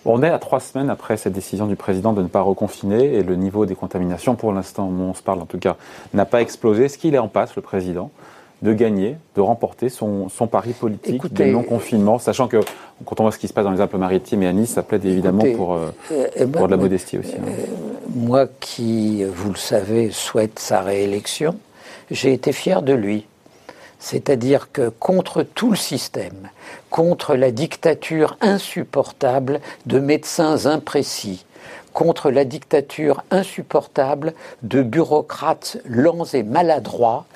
on 0.05 0.23
est 0.23 0.29
à 0.29 0.39
trois 0.39 0.61
semaines 0.61 0.91
après 0.91 1.17
cette 1.17 1.33
décision 1.33 1.67
du 1.67 1.77
président 1.77 2.13
de 2.13 2.23
ne 2.23 2.29
pas 2.29 2.43
reconfiner 2.43 3.15
et 3.15 3.23
le 3.23 3.37
niveau 3.37 3.67
des 3.67 3.75
contaminations, 3.75 4.35
pour 4.35 4.53
l'instant, 4.53 4.89
on 4.89 5.15
se 5.15 5.23
parle 5.23 5.41
en 5.41 5.47
tout 5.47 5.59
cas, 5.59 5.77
n'a 6.13 6.25
pas 6.25 6.43
explosé. 6.43 6.85
Est-ce 6.85 6.99
qu'il 6.99 7.15
est 7.15 7.19
en 7.19 7.29
passe, 7.29 7.57
le 7.57 7.63
président? 7.63 8.11
De 8.67 8.73
gagner, 8.73 9.17
de 9.37 9.41
remporter 9.41 9.89
son, 9.89 10.29
son 10.29 10.49
pari 10.49 10.73
politique 10.73 11.33
de 11.33 11.45
non-confinement, 11.45 12.19
sachant 12.19 12.49
que 12.49 12.57
quand 13.05 13.21
on 13.21 13.23
voit 13.23 13.31
ce 13.31 13.39
qui 13.39 13.47
se 13.47 13.53
passe 13.53 13.65
dans 13.65 13.71
les 13.71 13.81
Alpes-Maritimes 13.81 14.43
et 14.43 14.49
à 14.49 14.53
Nice, 14.53 14.71
ça 14.71 14.83
plaide 14.83 15.05
évidemment 15.05 15.45
pour, 15.57 15.75
euh, 15.75 15.95
euh, 16.11 16.27
eh 16.35 16.47
ben, 16.47 16.59
pour 16.59 16.67
de 16.67 16.73
la 16.73 16.77
modestie 16.77 17.17
aussi. 17.17 17.35
Hein. 17.37 17.45
Euh, 17.47 17.67
moi 18.13 18.49
qui, 18.59 19.23
vous 19.23 19.51
le 19.51 19.57
savez, 19.57 20.11
souhaite 20.11 20.59
sa 20.59 20.81
réélection, 20.81 21.55
j'ai 22.11 22.33
été 22.33 22.53
fier 22.53 22.83
de 22.83 22.93
lui. 22.93 23.27
C'est-à-dire 24.01 24.73
que 24.73 24.89
contre 24.89 25.45
tout 25.45 25.71
le 25.71 25.77
système, 25.77 26.51
contre 26.91 27.37
la 27.37 27.53
dictature 27.53 28.37
insupportable 28.41 29.61
de 29.87 30.01
médecins 30.01 30.67
imprécis, 30.67 31.47
contre 31.93 32.33
la 32.33 32.45
dictature 32.45 33.23
insupportable 33.31 34.35
de 34.63 34.83
bureaucrates 34.83 35.79
lents 35.87 36.25
et 36.35 36.43
maladroits, 36.43 37.27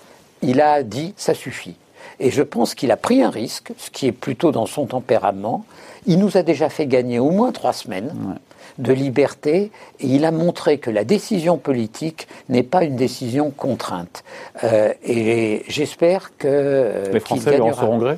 il 0.42 0.60
a 0.60 0.82
dit 0.82 1.14
ça 1.16 1.34
suffit. 1.34 1.76
Et 2.18 2.30
je 2.30 2.42
pense 2.42 2.74
qu'il 2.74 2.90
a 2.90 2.96
pris 2.96 3.22
un 3.22 3.30
risque, 3.30 3.72
ce 3.78 3.90
qui 3.90 4.06
est 4.06 4.12
plutôt 4.12 4.52
dans 4.52 4.66
son 4.66 4.86
tempérament. 4.86 5.64
Il 6.06 6.18
nous 6.18 6.36
a 6.36 6.42
déjà 6.42 6.68
fait 6.68 6.86
gagner 6.86 7.18
au 7.18 7.30
moins 7.30 7.52
trois 7.52 7.72
semaines 7.72 8.38
de 8.78 8.92
liberté 8.92 9.70
et 10.00 10.06
il 10.06 10.24
a 10.24 10.30
montré 10.30 10.78
que 10.78 10.90
la 10.90 11.04
décision 11.04 11.58
politique 11.58 12.28
n'est 12.48 12.62
pas 12.62 12.84
une 12.84 12.96
décision 12.96 13.50
contrainte. 13.50 14.24
Euh, 14.64 14.92
et 15.04 15.64
j'espère 15.68 16.36
que. 16.38 16.48
Euh, 16.48 17.12
Les 17.12 17.20
Français 17.20 17.56
lui 17.56 17.60
en 17.60 17.74
seront 17.74 17.98
gré? 17.98 18.16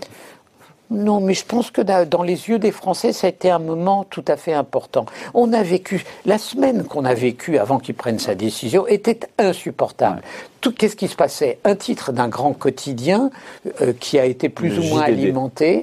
Non, 0.93 1.21
mais 1.21 1.35
je 1.35 1.45
pense 1.45 1.71
que 1.71 1.81
dans 1.81 2.23
les 2.23 2.49
yeux 2.49 2.59
des 2.59 2.71
Français, 2.71 3.13
ça 3.13 3.27
a 3.27 3.31
été 3.31 3.51
un 3.51 3.59
moment 3.59 4.05
tout 4.05 4.25
à 4.29 4.37
fait 4.37 4.53
important. 4.53 5.07
On 5.35 5.53
a 5.53 5.63
vécu, 5.63 6.05
la 6.27 6.39
semaine 6.39 6.85
qu'on 6.85 7.05
a 7.05 7.15
vécue 7.15 7.59
avant 7.59 7.79
qu'il 7.79 7.95
prenne 7.95 8.19
sa 8.19 8.35
décision 8.35 8.87
était 8.87 9.21
insupportable. 9.39 10.23
Qu'est-ce 10.71 10.95
qui 10.95 11.09
se 11.09 11.17
passait? 11.17 11.59
Un 11.65 11.75
titre 11.75 12.13
d'un 12.13 12.29
grand 12.29 12.53
quotidien 12.53 13.31
euh, 13.81 13.93
qui 13.99 14.19
a 14.19 14.25
été 14.25 14.49
plus 14.49 14.79
ou 14.79 14.83
moins 14.85 15.03
alimenté. 15.03 15.83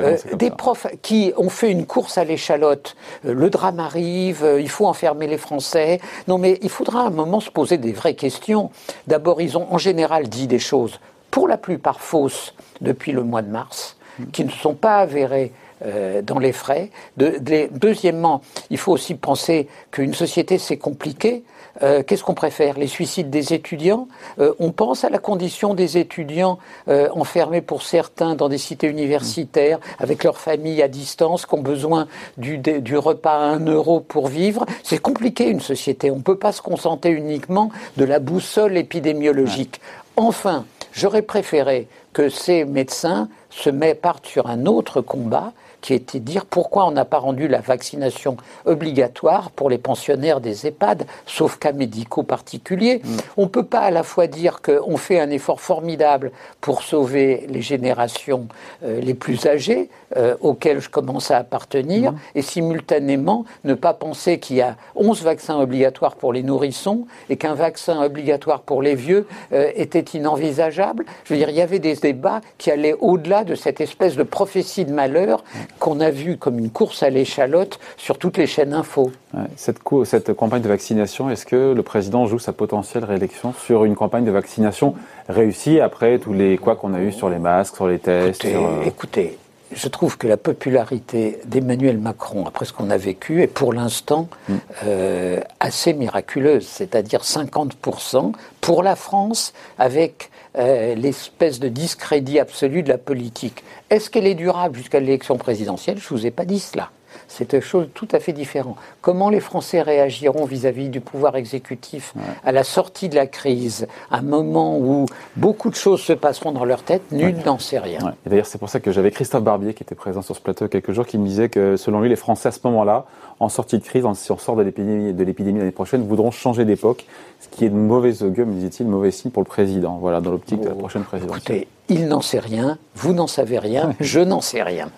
Euh, 0.00 0.16
des 0.32 0.50
profs 0.50 0.88
qui 1.02 1.32
ont 1.36 1.48
fait 1.48 1.70
une 1.70 1.86
course 1.86 2.18
à 2.18 2.24
l'échalote. 2.24 2.96
Euh, 3.24 3.34
le 3.34 3.50
drame 3.50 3.78
arrive, 3.78 4.44
il 4.58 4.68
faut 4.68 4.86
enfermer 4.86 5.28
les 5.28 5.38
Français. 5.38 6.00
Non, 6.26 6.38
mais 6.38 6.58
il 6.62 6.70
faudra 6.70 7.02
à 7.02 7.06
un 7.06 7.10
moment 7.10 7.38
se 7.38 7.50
poser 7.50 7.78
des 7.78 7.92
vraies 7.92 8.14
questions. 8.14 8.70
D'abord, 9.06 9.40
ils 9.40 9.56
ont 9.56 9.72
en 9.72 9.78
général 9.78 10.28
dit 10.28 10.48
des 10.48 10.58
choses, 10.58 10.98
pour 11.30 11.46
la 11.46 11.56
plupart 11.56 12.00
fausses, 12.00 12.52
depuis 12.80 13.12
le 13.12 13.22
mois 13.22 13.42
de 13.42 13.50
mars 13.50 13.96
qui 14.32 14.44
ne 14.44 14.50
sont 14.50 14.74
pas 14.74 14.98
avérés 14.98 15.52
euh, 15.84 16.22
dans 16.22 16.38
les 16.38 16.52
frais. 16.52 16.90
deuxièmement, 17.18 18.40
il 18.70 18.78
faut 18.78 18.92
aussi 18.92 19.14
penser 19.14 19.68
qu'une 19.90 20.14
société, 20.14 20.56
c'est 20.56 20.78
compliqué. 20.78 21.44
Euh, 21.82 22.02
qu'est-ce 22.02 22.24
qu'on 22.24 22.32
préfère 22.32 22.78
Les 22.78 22.86
suicides 22.86 23.28
des 23.28 23.52
étudiants? 23.52 24.08
Euh, 24.38 24.54
On 24.58 24.70
pense 24.70 25.04
à 25.04 25.10
la 25.10 25.18
condition 25.18 25.74
des 25.74 25.98
étudiants 25.98 26.58
enfermés 26.88 27.60
pour 27.60 27.82
certains 27.82 28.34
dans 28.34 28.48
des 28.48 28.56
cités 28.56 28.86
universitaires, 28.86 29.78
avec 29.98 30.24
leurs 30.24 30.38
familles 30.38 30.80
à 30.82 30.88
distance, 30.88 31.44
qui 31.44 31.54
ont 31.54 31.62
besoin 31.62 32.08
du, 32.38 32.56
du 32.56 32.96
repas 32.96 33.36
à 33.36 33.44
un 33.44 33.66
euro 33.66 34.00
pour 34.00 34.28
vivre. 34.28 34.64
C'est 34.82 34.96
compliqué 34.96 35.46
une 35.50 35.60
société. 35.60 36.10
On 36.10 36.16
ne 36.16 36.22
peut 36.22 36.38
pas 36.38 36.52
se 36.52 36.62
contenter 36.62 37.10
uniquement 37.10 37.70
de 37.98 38.06
la 38.06 38.18
boussole 38.18 38.78
épidémiologique. 38.78 39.82
Enfin, 40.16 40.64
j'aurais 40.92 41.20
préféré 41.20 41.86
que 42.14 42.30
ces 42.30 42.64
médecins 42.64 43.28
se 43.56 43.70
partent 43.94 44.26
sur 44.26 44.48
un 44.48 44.66
autre 44.66 45.00
combat 45.00 45.52
qui 45.80 45.94
était 45.94 46.18
de 46.18 46.24
dire 46.24 46.46
pourquoi 46.46 46.86
on 46.86 46.90
n'a 46.90 47.04
pas 47.04 47.18
rendu 47.18 47.48
la 47.48 47.60
vaccination 47.60 48.36
obligatoire 48.64 49.50
pour 49.50 49.70
les 49.70 49.78
pensionnaires 49.78 50.40
des 50.40 50.66
EHPAD, 50.66 51.06
sauf 51.26 51.58
cas 51.58 51.72
médicaux 51.72 52.22
particuliers. 52.22 53.00
Mm. 53.04 53.16
On 53.36 53.42
ne 53.42 53.48
peut 53.48 53.64
pas 53.64 53.80
à 53.80 53.90
la 53.90 54.02
fois 54.02 54.26
dire 54.26 54.60
qu'on 54.62 54.96
fait 54.96 55.20
un 55.20 55.30
effort 55.30 55.60
formidable 55.60 56.32
pour 56.60 56.82
sauver 56.82 57.46
les 57.48 57.62
générations 57.62 58.48
euh, 58.82 59.00
les 59.00 59.14
plus 59.14 59.46
âgées, 59.46 59.88
euh, 60.16 60.36
auxquelles 60.40 60.80
je 60.80 60.88
commence 60.88 61.30
à 61.30 61.38
appartenir, 61.38 62.12
mm. 62.12 62.16
et 62.36 62.42
simultanément 62.42 63.44
ne 63.64 63.74
pas 63.74 63.92
penser 63.92 64.38
qu'il 64.38 64.56
y 64.56 64.62
a 64.62 64.76
11 64.94 65.22
vaccins 65.22 65.58
obligatoires 65.58 66.14
pour 66.14 66.32
les 66.32 66.42
nourrissons 66.42 67.06
et 67.28 67.36
qu'un 67.36 67.54
vaccin 67.54 68.00
obligatoire 68.02 68.60
pour 68.60 68.82
les 68.82 68.94
vieux 68.94 69.26
euh, 69.52 69.70
était 69.74 70.16
inenvisageable. 70.16 71.04
Je 71.24 71.34
veux 71.34 71.38
dire, 71.38 71.50
il 71.50 71.56
y 71.56 71.60
avait 71.60 71.78
des 71.78 71.94
débats 71.96 72.40
qui 72.58 72.70
allaient 72.70 72.94
au-delà 73.00 73.44
de 73.44 73.54
cette 73.54 73.80
espèce 73.80 74.16
de 74.16 74.22
prophétie 74.22 74.84
de 74.84 74.92
malheur 74.92 75.42
qu'on 75.80 76.00
a 76.00 76.10
vue 76.10 76.36
comme 76.36 76.58
une 76.58 76.70
course 76.70 77.02
à 77.02 77.10
l'échalote 77.10 77.80
sur 77.96 78.18
toutes 78.18 78.36
les 78.36 78.46
chaînes 78.46 78.74
info. 78.74 79.10
cette, 79.56 79.78
cette 80.04 80.32
campagne 80.34 80.62
de 80.62 80.68
vaccination, 80.68 81.30
est-ce 81.30 81.46
que 81.46 81.72
le 81.74 81.82
président 81.82 82.26
joue 82.26 82.38
sa 82.38 82.52
potentielle 82.52 83.04
réélection 83.04 83.52
sur 83.52 83.84
une 83.84 83.94
campagne 83.94 84.24
de 84.24 84.30
vaccination 84.30 84.94
réussie 85.28 85.80
après 85.80 86.18
tous 86.18 86.32
les 86.32 86.58
quoi 86.58 86.76
qu'on 86.76 86.94
a 86.94 87.00
eu 87.00 87.12
sur 87.12 87.28
les 87.28 87.38
masques, 87.38 87.74
sur 87.76 87.88
les 87.88 87.98
tests 87.98 88.46
écoutez 88.84 89.38
je 89.72 89.88
trouve 89.88 90.16
que 90.16 90.26
la 90.26 90.36
popularité 90.36 91.38
d'Emmanuel 91.46 91.98
Macron, 91.98 92.46
après 92.46 92.64
ce 92.64 92.72
qu'on 92.72 92.90
a 92.90 92.96
vécu, 92.96 93.42
est 93.42 93.46
pour 93.46 93.72
l'instant 93.72 94.28
mm. 94.48 94.54
euh, 94.84 95.40
assez 95.60 95.92
miraculeuse, 95.92 96.66
c'est-à-dire 96.66 97.22
50% 97.22 98.32
pour 98.60 98.82
la 98.82 98.96
France, 98.96 99.52
avec 99.78 100.30
euh, 100.58 100.94
l'espèce 100.94 101.60
de 101.60 101.68
discrédit 101.68 102.38
absolu 102.38 102.82
de 102.82 102.88
la 102.88 102.98
politique. 102.98 103.62
Est-ce 103.90 104.08
qu'elle 104.10 104.26
est 104.26 104.34
durable 104.34 104.76
jusqu'à 104.76 105.00
l'élection 105.00 105.36
présidentielle? 105.36 105.98
Je 105.98 106.12
ne 106.12 106.18
vous 106.18 106.26
ai 106.26 106.30
pas 106.30 106.44
dit 106.44 106.60
cela 106.60 106.90
c'est 107.28 107.52
une 107.52 107.60
chose 107.60 107.88
tout 107.94 108.08
à 108.12 108.20
fait 108.20 108.32
différente. 108.32 108.76
Comment 109.00 109.30
les 109.30 109.40
Français 109.40 109.82
réagiront 109.82 110.44
vis-à-vis 110.44 110.88
du 110.88 111.00
pouvoir 111.00 111.36
exécutif 111.36 112.14
à 112.44 112.52
la 112.52 112.64
sortie 112.64 113.08
de 113.08 113.14
la 113.14 113.26
crise, 113.26 113.86
un 114.10 114.22
moment 114.22 114.78
où 114.78 115.06
beaucoup 115.36 115.70
de 115.70 115.74
choses 115.74 116.00
se 116.00 116.12
passeront 116.12 116.52
dans 116.52 116.64
leur 116.64 116.82
tête, 116.82 117.12
nul 117.12 117.36
n'en 117.44 117.58
sait 117.58 117.78
rien. 117.78 117.98
D'ailleurs, 118.26 118.46
c'est 118.46 118.58
pour 118.58 118.68
ça 118.68 118.80
que 118.80 118.92
j'avais 118.92 119.10
Christophe 119.10 119.42
Barbier 119.42 119.74
qui 119.74 119.82
était 119.82 119.94
présent 119.94 120.22
sur 120.22 120.36
ce 120.36 120.40
plateau 120.40 120.68
quelques 120.68 120.92
jours, 120.92 121.06
qui 121.06 121.18
me 121.18 121.26
disait 121.26 121.48
que 121.48 121.76
selon 121.76 122.00
lui, 122.00 122.08
les 122.08 122.16
Français 122.16 122.48
à 122.48 122.52
ce 122.52 122.60
moment-là, 122.64 123.06
en 123.38 123.48
sortie 123.48 123.78
de 123.78 123.84
crise, 123.84 124.04
si 124.14 124.32
on 124.32 124.38
sort 124.38 124.56
de 124.56 124.62
l'épidémie 124.62 125.12
de 125.12 125.58
l'année 125.58 125.70
prochaine, 125.70 126.06
voudront 126.06 126.30
changer 126.30 126.64
d'époque, 126.64 127.04
ce 127.40 127.48
qui 127.48 127.64
est 127.64 127.68
de 127.68 127.74
mauvais 127.74 128.22
augure, 128.22 128.46
me 128.46 128.54
disait-il, 128.54 128.86
mauvais 128.86 129.10
signe 129.10 129.30
pour 129.30 129.42
le 129.42 129.48
président. 129.48 129.98
Voilà, 130.00 130.20
dans 130.20 130.30
l'optique 130.30 130.60
de 130.60 130.68
la 130.68 130.74
prochaine. 130.74 131.04
Écoutez, 131.22 131.68
il 131.88 132.08
n'en 132.08 132.20
sait 132.20 132.38
rien, 132.38 132.78
vous 132.94 133.12
n'en 133.12 133.26
savez 133.26 133.58
rien, 133.58 133.94
je 134.00 134.20
n'en 134.20 134.40
sais 134.40 134.62
rien. 134.62 134.90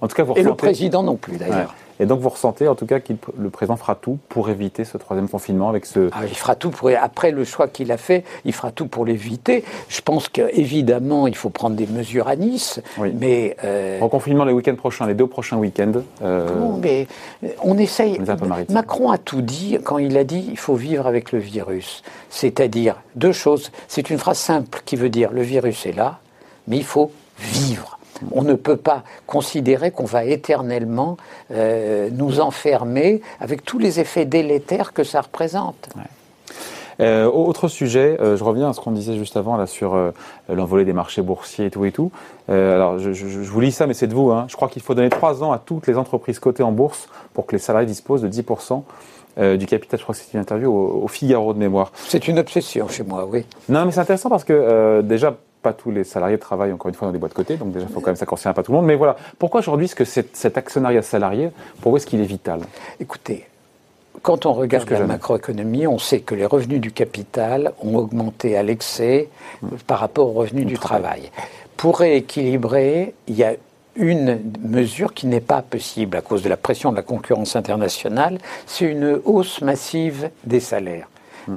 En 0.00 0.08
tout 0.08 0.16
cas, 0.16 0.22
vous 0.22 0.34
Et 0.36 0.42
le 0.42 0.54
président 0.54 1.02
non 1.02 1.16
plus, 1.16 1.36
d'ailleurs. 1.36 1.74
Et 1.98 2.06
donc 2.06 2.20
vous 2.20 2.28
ressentez 2.28 2.68
en 2.68 2.74
tout 2.74 2.86
cas 2.86 3.00
que 3.00 3.14
le 3.38 3.50
président 3.50 3.76
fera 3.76 3.94
tout 3.94 4.18
pour 4.28 4.50
éviter 4.50 4.84
ce 4.84 4.98
troisième 4.98 5.28
confinement 5.28 5.68
avec 5.68 5.86
ce... 5.86 6.10
Ah, 6.12 6.26
il 6.28 6.36
fera 6.36 6.54
tout 6.54 6.70
pour... 6.70 6.90
Après 7.00 7.30
le 7.30 7.44
choix 7.44 7.68
qu'il 7.68 7.90
a 7.90 7.96
fait, 7.96 8.24
il 8.44 8.52
fera 8.52 8.70
tout 8.70 8.86
pour 8.86 9.06
l'éviter. 9.06 9.64
Je 9.88 10.00
pense 10.02 10.28
qu'évidemment, 10.28 11.26
il 11.26 11.34
faut 11.34 11.48
prendre 11.48 11.74
des 11.74 11.86
mesures 11.86 12.28
à 12.28 12.36
Nice, 12.36 12.80
mais... 12.98 13.56
Euh... 13.64 13.98
confinement 14.08 14.44
les 14.44 14.52
week-ends 14.52 14.74
prochains, 14.74 15.06
les 15.06 15.14
deux 15.14 15.26
prochains 15.26 15.56
week-ends. 15.56 16.02
Euh... 16.22 16.54
Non, 16.58 16.78
mais 16.82 17.06
on 17.62 17.78
essaye... 17.78 18.20
Macron 18.68 19.10
a 19.10 19.18
tout 19.18 19.40
dit 19.40 19.78
quand 19.82 19.98
il 19.98 20.18
a 20.18 20.24
dit 20.24 20.46
il 20.50 20.58
faut 20.58 20.74
vivre 20.74 21.06
avec 21.06 21.32
le 21.32 21.38
virus. 21.38 22.02
C'est-à-dire 22.28 22.96
deux 23.14 23.32
choses. 23.32 23.70
C'est 23.88 24.10
une 24.10 24.18
phrase 24.18 24.38
simple 24.38 24.82
qui 24.84 24.96
veut 24.96 25.08
dire 25.08 25.32
le 25.32 25.42
virus 25.42 25.86
est 25.86 25.96
là, 25.96 26.18
mais 26.68 26.76
il 26.76 26.84
faut 26.84 27.10
vivre. 27.38 27.96
On 28.32 28.42
ne 28.42 28.54
peut 28.54 28.76
pas 28.76 29.02
considérer 29.26 29.90
qu'on 29.90 30.04
va 30.04 30.24
éternellement 30.24 31.16
euh, 31.50 32.08
nous 32.12 32.40
enfermer 32.40 33.20
avec 33.40 33.64
tous 33.64 33.78
les 33.78 34.00
effets 34.00 34.24
délétères 34.24 34.92
que 34.92 35.04
ça 35.04 35.20
représente. 35.20 35.88
Euh, 36.98 37.30
autre 37.30 37.68
sujet, 37.68 38.16
euh, 38.20 38.38
je 38.38 38.44
reviens 38.44 38.70
à 38.70 38.72
ce 38.72 38.80
qu'on 38.80 38.90
disait 38.90 39.18
juste 39.18 39.36
avant 39.36 39.58
là 39.58 39.66
sur 39.66 39.98
l'envolée 40.48 40.86
des 40.86 40.94
marchés 40.94 41.20
boursiers 41.20 41.66
et 41.66 41.70
tout 41.70 41.84
et 41.84 41.92
tout. 41.92 42.10
alors 42.48 42.98
je, 42.98 43.10
vous 43.10 43.60
lis 43.60 43.72
ça, 43.72 43.86
mais 43.86 43.94
c'est 43.94 44.06
de 44.06 44.14
vous. 44.14 44.30
Hein. 44.30 44.46
Je 44.48 44.56
crois 44.56 44.68
qu'il 44.68 44.82
faut 44.82 44.94
donner 44.94 45.10
trois 45.10 45.42
ans 45.42 45.52
à 45.52 45.58
toutes 45.58 45.86
les 45.86 45.98
entreprises 45.98 46.38
cotées 46.38 46.62
en 46.62 46.72
bourse 46.72 47.08
pour 47.34 47.46
que 47.46 47.52
les 47.52 47.60
salariés 47.60 47.86
disposent 47.86 48.22
de 48.22 48.28
10% 48.28 48.82
du 49.58 49.66
capital. 49.66 49.98
Je 49.98 50.04
crois 50.04 50.14
que 50.14 50.20
c'est 50.22 50.32
une 50.32 50.40
interview 50.40 50.72
au, 50.72 51.02
au, 51.04 51.08
Figaro 51.08 51.52
de 51.52 51.58
mémoire. 51.58 51.92
C'est 52.08 52.26
une 52.26 52.38
obsession 52.38 52.88
chez 52.88 53.02
moi, 53.02 53.26
oui. 53.30 53.44
Non, 53.68 53.84
mais 53.84 53.92
c'est 53.92 54.00
intéressant 54.00 54.30
parce 54.30 54.44
que 54.44 55.02
déjà 55.02 55.36
pas 55.66 55.72
tous 55.72 55.90
les 55.90 56.04
salariés 56.04 56.38
travaillent 56.38 56.72
encore 56.72 56.88
une 56.90 56.94
fois 56.94 57.08
dans 57.08 57.12
des 57.12 57.18
boîtes 57.18 57.34
cotées, 57.34 57.56
donc 57.56 57.72
déjà 57.72 57.86
il 57.88 57.92
faut 57.92 58.00
quand 58.00 58.10
même 58.10 58.16
ça 58.16 58.24
concerne 58.24 58.54
pas 58.54 58.62
tout 58.62 58.70
le 58.70 58.76
monde. 58.76 58.86
Mais 58.86 58.94
voilà, 58.94 59.16
pourquoi 59.36 59.58
aujourd'hui 59.60 59.86
est-ce 59.86 59.96
que 59.96 60.04
cet, 60.04 60.56
actionnariat 60.56 61.02
salarié, 61.02 61.50
pourquoi 61.80 61.98
est-ce 61.98 62.06
qu'il 62.06 62.20
est 62.20 62.32
vital? 62.38 62.60
Écoutez, 63.00 63.46
quand 64.22 64.46
on 64.46 64.52
regarde 64.52 64.88
la 64.88 65.06
macroéconomie, 65.06 65.88
on 65.88 65.98
sait 65.98 66.20
que 66.20 66.36
les 66.36 66.46
revenus 66.46 66.80
du 66.80 66.92
capital 66.92 67.72
ont 67.82 67.96
augmenté 67.96 68.56
à 68.56 68.62
l'excès 68.62 69.28
hmm. 69.62 69.68
par 69.88 69.98
rapport 69.98 70.28
aux 70.28 70.38
revenus 70.42 70.66
du 70.66 70.78
travail. 70.78 71.32
Pour 71.76 71.98
rééquilibrer, 71.98 73.14
il 73.26 73.34
y 73.34 73.42
a 73.42 73.54
une 73.96 74.38
mesure 74.62 75.14
qui 75.14 75.26
n'est 75.26 75.40
pas 75.40 75.62
possible 75.62 76.16
à 76.16 76.20
cause 76.20 76.42
de 76.42 76.48
la 76.48 76.56
pression 76.56 76.92
de 76.92 76.96
la 76.96 77.02
concurrence 77.02 77.56
internationale, 77.56 78.38
c'est 78.66 78.84
une 78.84 79.20
hausse 79.24 79.62
massive 79.62 80.30
des 80.44 80.60
salaires. 80.60 81.08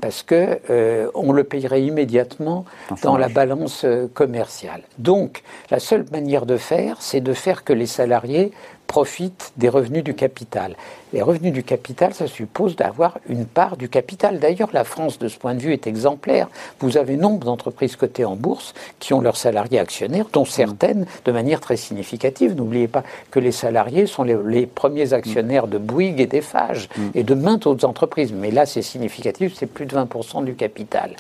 Parce 0.02 0.24
que 0.24 0.60
euh, 0.70 1.10
on 1.14 1.32
le 1.32 1.44
payerait 1.44 1.84
immédiatement 1.84 2.66
dans 3.04 3.18
la 3.18 3.30
balance 3.30 3.84
euh, 3.86 4.08
commerciale. 4.14 4.82
Donc, 4.98 5.44
la 5.72 5.80
seule 5.80 6.06
manière 6.12 6.46
de 6.46 6.58
faire, 6.58 6.98
c'est 7.00 7.22
de 7.22 7.34
faire 7.34 7.64
que 7.64 7.74
les 7.74 7.88
salariés 7.88 8.52
profitent 8.90 9.54
des 9.56 9.70
revenus 9.70 10.04
du 10.04 10.16
capital. 10.16 10.76
Les 11.14 11.22
revenus 11.22 11.54
du 11.54 11.64
capital, 11.64 12.16
ça 12.16 12.26
suppose 12.26 12.76
d'avoir 12.76 13.20
une 13.30 13.46
part 13.46 13.78
du 13.78 13.88
capital. 13.88 14.40
D'ailleurs, 14.40 14.70
la 14.74 14.84
France, 14.84 15.20
de 15.20 15.28
ce 15.28 15.38
point 15.38 15.54
de 15.54 15.60
vue, 15.60 15.74
est 15.74 15.86
exemplaire. 15.86 16.48
Vous 16.80 16.98
avez 16.98 17.16
nombre 17.16 17.46
d'entreprises 17.46 17.96
cotées 17.96 18.26
en 18.26 18.36
bourse 18.36 18.74
qui 19.00 19.14
ont 19.14 19.22
leurs 19.22 19.38
salariés 19.38 19.78
actionnaires, 19.78 20.26
dont 20.34 20.44
certaines 20.44 21.06
de 21.24 21.32
manière 21.32 21.62
très 21.62 21.78
significative. 21.78 22.56
N'oubliez 22.56 22.88
pas 22.88 23.04
que 23.30 23.40
les 23.40 23.52
salariés 23.52 24.08
sont 24.08 24.24
les, 24.24 24.66
premiers 24.66 25.14
actionnaires 25.14 25.68
de 25.68 25.78
Bouygues 25.78 26.20
et 26.20 26.28
d'Eiffage 26.28 26.90
et 27.14 27.24
de 27.24 27.36
maintes 27.36 27.68
autres 27.68 27.88
entreprises. 27.88 28.34
Mais 28.34 28.50
là, 28.50 28.66
c'est 28.66 28.82
significatif, 28.82 29.54
c'est 29.56 29.68
plus 29.68 29.86
de 29.86 29.96
20% 29.96 30.44
du 30.44 30.56
capital. 30.56 31.16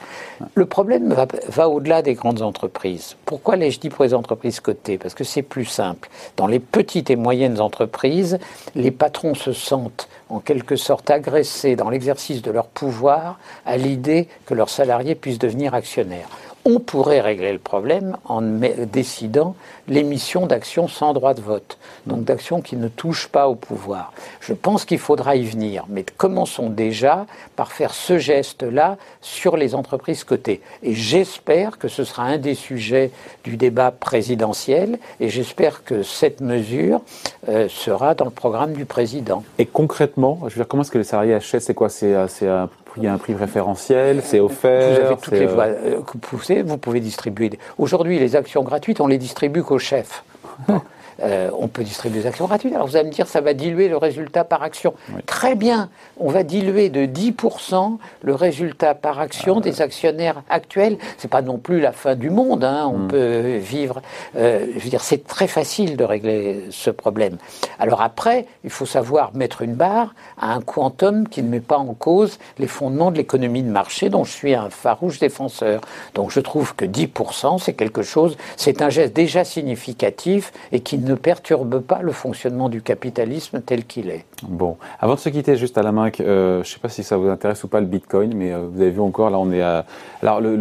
Le 0.55 0.65
problème 0.65 1.13
va, 1.13 1.27
va 1.47 1.69
au-delà 1.69 2.01
des 2.01 2.15
grandes 2.15 2.41
entreprises. 2.41 3.15
Pourquoi 3.25 3.57
l'ai-je 3.57 3.79
dit 3.79 3.89
pour 3.89 4.05
les 4.05 4.15
entreprises 4.15 4.59
cotées? 4.59 4.97
Parce 4.97 5.13
que 5.13 5.23
c'est 5.23 5.43
plus 5.43 5.65
simple. 5.65 6.09
Dans 6.35 6.47
les 6.47 6.59
petites 6.59 7.11
et 7.11 7.15
moyennes 7.15 7.58
entreprises, 7.59 8.39
les 8.75 8.91
patrons 8.91 9.35
se 9.35 9.53
sentent 9.53 10.07
en 10.29 10.39
quelque 10.39 10.75
sorte 10.75 11.09
agressés 11.09 11.75
dans 11.75 11.89
l'exercice 11.89 12.41
de 12.41 12.51
leur 12.51 12.67
pouvoir 12.67 13.39
à 13.65 13.77
l'idée 13.77 14.27
que 14.45 14.53
leurs 14.53 14.69
salariés 14.69 15.15
puissent 15.15 15.39
devenir 15.39 15.73
actionnaires 15.73 16.29
on 16.65 16.79
pourrait 16.79 17.21
régler 17.21 17.53
le 17.53 17.59
problème 17.59 18.17
en 18.25 18.41
décidant 18.41 19.55
l'émission 19.87 20.45
d'actions 20.45 20.87
sans 20.87 21.13
droit 21.13 21.33
de 21.33 21.41
vote, 21.41 21.77
donc 22.05 22.23
d'actions 22.23 22.61
qui 22.61 22.75
ne 22.75 22.87
touchent 22.87 23.27
pas 23.27 23.47
au 23.47 23.55
pouvoir. 23.55 24.13
Je 24.39 24.53
pense 24.53 24.85
qu'il 24.85 24.99
faudra 24.99 25.35
y 25.35 25.43
venir, 25.43 25.85
mais 25.89 26.03
commençons 26.17 26.69
déjà 26.69 27.25
par 27.55 27.71
faire 27.71 27.93
ce 27.93 28.17
geste-là 28.17 28.97
sur 29.21 29.57
les 29.57 29.73
entreprises 29.75 30.23
cotées. 30.23 30.61
Et 30.83 30.93
j'espère 30.93 31.77
que 31.77 31.87
ce 31.87 32.03
sera 32.03 32.23
un 32.23 32.37
des 32.37 32.55
sujets 32.55 33.11
du 33.43 33.57
débat 33.57 33.91
présidentiel, 33.91 34.99
et 35.19 35.29
j'espère 35.29 35.83
que 35.83 36.03
cette 36.03 36.41
mesure 36.41 37.01
euh, 37.47 37.67
sera 37.69 38.15
dans 38.15 38.25
le 38.25 38.31
programme 38.31 38.73
du 38.73 38.85
président. 38.85 39.43
Et 39.57 39.65
concrètement, 39.65 40.39
je 40.43 40.49
veux 40.49 40.61
dire, 40.61 40.67
comment 40.67 40.83
est-ce 40.83 40.91
que 40.91 40.97
les 40.97 41.03
salariés 41.03 41.33
achètent? 41.33 41.63
C'est 41.63 41.73
quoi? 41.73 41.89
Euh, 42.03 42.67
il 42.99 43.05
y 43.05 43.07
a 43.07 43.13
un 43.13 43.17
prix 43.17 43.33
préférentiel, 43.33 44.21
c'est 44.23 44.39
offert. 44.39 44.99
Vous 44.99 45.05
avez 45.05 45.15
toutes 45.15 45.31
les 45.31 45.45
voies. 45.45 45.65
Euh, 45.65 46.01
vous, 46.31 46.39
vous 46.65 46.77
pouvez 46.77 46.99
distribuer. 46.99 47.51
Aujourd'hui, 47.77 48.19
les 48.19 48.35
actions 48.35 48.63
gratuites, 48.63 49.01
on 49.01 49.07
les 49.07 49.17
distribue 49.17 49.63
qu'au 49.63 49.79
chef. 49.79 50.23
Euh, 51.21 51.49
on 51.57 51.67
peut 51.67 51.83
distribuer 51.83 52.21
des 52.21 52.27
actions 52.27 52.45
gratuites. 52.45 52.73
Alors 52.73 52.87
vous 52.87 52.95
allez 52.95 53.07
me 53.07 53.13
dire, 53.13 53.27
ça 53.27 53.41
va 53.41 53.53
diluer 53.53 53.89
le 53.89 53.97
résultat 53.97 54.43
par 54.43 54.63
action. 54.63 54.93
Très 55.25 55.55
bien, 55.55 55.89
on 56.17 56.29
va 56.29 56.43
diluer 56.43 56.89
de 56.89 57.05
10% 57.05 57.97
le 58.23 58.35
résultat 58.35 58.95
par 58.95 59.19
action 59.19 59.57
ah 59.57 59.61
des 59.61 59.81
actionnaires 59.81 60.43
actuels. 60.49 60.97
C'est 61.17 61.29
pas 61.29 61.41
non 61.41 61.57
plus 61.57 61.79
la 61.79 61.91
fin 61.91 62.15
du 62.15 62.29
monde, 62.29 62.63
hein. 62.63 62.89
on 62.91 62.99
hmm. 62.99 63.07
peut 63.07 63.57
vivre. 63.57 64.01
Euh, 64.35 64.67
je 64.75 64.79
veux 64.79 64.89
dire, 64.89 65.01
c'est 65.01 65.25
très 65.25 65.47
facile 65.47 65.97
de 65.97 66.03
régler 66.03 66.65
ce 66.71 66.89
problème. 66.89 67.37
Alors 67.79 68.01
après, 68.01 68.45
il 68.63 68.69
faut 68.69 68.85
savoir 68.85 69.33
mettre 69.35 69.61
une 69.61 69.75
barre 69.75 70.13
à 70.39 70.53
un 70.53 70.61
quantum 70.61 71.27
qui 71.27 71.43
ne 71.43 71.49
met 71.49 71.59
pas 71.59 71.77
en 71.77 71.93
cause 71.93 72.39
les 72.57 72.67
fondements 72.67 73.11
de 73.11 73.17
l'économie 73.17 73.63
de 73.63 73.69
marché 73.69 74.09
dont 74.09 74.23
je 74.23 74.31
suis 74.31 74.53
un 74.53 74.69
farouche 74.69 75.19
défenseur. 75.19 75.81
Donc 76.15 76.31
je 76.31 76.39
trouve 76.39 76.75
que 76.75 76.85
10%, 76.85 77.59
c'est 77.59 77.73
quelque 77.73 78.01
chose, 78.01 78.37
c'est 78.57 78.81
un 78.81 78.89
geste 78.89 79.13
déjà 79.13 79.43
significatif 79.43 80.51
et 80.71 80.79
qui 80.79 80.97
ne 80.97 81.08
perturbe 81.15 81.79
pas 81.79 82.01
le 82.01 82.11
fonctionnement 82.11 82.69
du 82.69 82.81
capitalisme 82.81 83.61
tel 83.61 83.85
qu'il 83.85 84.09
est. 84.09 84.25
Bon, 84.43 84.77
avant 84.99 85.15
de 85.15 85.19
se 85.19 85.29
quitter, 85.29 85.55
juste 85.55 85.77
à 85.77 85.83
la 85.83 85.91
main, 85.91 86.09
je 86.17 86.59
ne 86.59 86.63
sais 86.63 86.79
pas 86.79 86.89
si 86.89 87.03
ça 87.03 87.17
vous 87.17 87.27
intéresse 87.27 87.63
ou 87.63 87.67
pas 87.67 87.79
le 87.79 87.85
Bitcoin, 87.85 88.33
mais 88.35 88.53
euh, 88.53 88.67
vous 88.71 88.81
avez 88.81 88.91
vu 88.91 89.01
encore, 89.01 89.29
là 89.29 89.39
on 89.39 89.51
est 89.51 89.61
à... 89.61 89.85
Alors 90.21 90.41
le, 90.41 90.55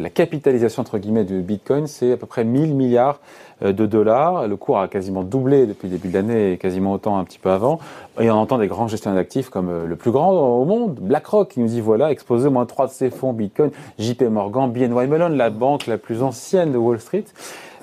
la 0.00 0.10
capitalisation 0.10 0.82
entre 0.82 0.98
guillemets 0.98 1.24
du 1.24 1.40
Bitcoin, 1.40 1.86
c'est 1.86 2.12
à 2.12 2.16
peu 2.16 2.26
près 2.26 2.44
1000 2.44 2.74
milliards 2.74 3.20
de 3.62 3.86
dollars. 3.86 4.46
Le 4.48 4.56
cours 4.56 4.78
a 4.78 4.88
quasiment 4.88 5.22
doublé 5.22 5.66
depuis 5.66 5.88
le 5.88 5.96
début 5.96 6.08
de 6.08 6.14
l'année 6.14 6.52
et 6.52 6.58
quasiment 6.58 6.92
autant 6.92 7.18
un 7.18 7.24
petit 7.24 7.38
peu 7.38 7.50
avant. 7.50 7.78
Et 8.20 8.30
on 8.30 8.34
entend 8.34 8.58
des 8.58 8.66
grands 8.68 8.88
gestionnaires 8.88 9.20
d'actifs 9.20 9.48
comme 9.48 9.84
le 9.86 9.96
plus 9.96 10.10
grand 10.10 10.32
au 10.32 10.64
monde, 10.64 10.96
BlackRock, 11.00 11.48
qui 11.50 11.60
nous 11.60 11.68
dit 11.68 11.80
voilà, 11.80 12.10
exposé 12.10 12.48
au 12.48 12.50
moins 12.50 12.66
trois 12.66 12.86
de 12.86 12.92
ses 12.92 13.10
fonds 13.10 13.32
Bitcoin, 13.32 13.70
JP 13.98 14.22
Morgan, 14.30 14.70
BNY 14.70 15.06
Mellon, 15.08 15.28
la 15.30 15.50
banque 15.50 15.86
la 15.86 15.98
plus 15.98 16.22
ancienne 16.22 16.72
de 16.72 16.78
Wall 16.78 17.00
Street. 17.00 17.24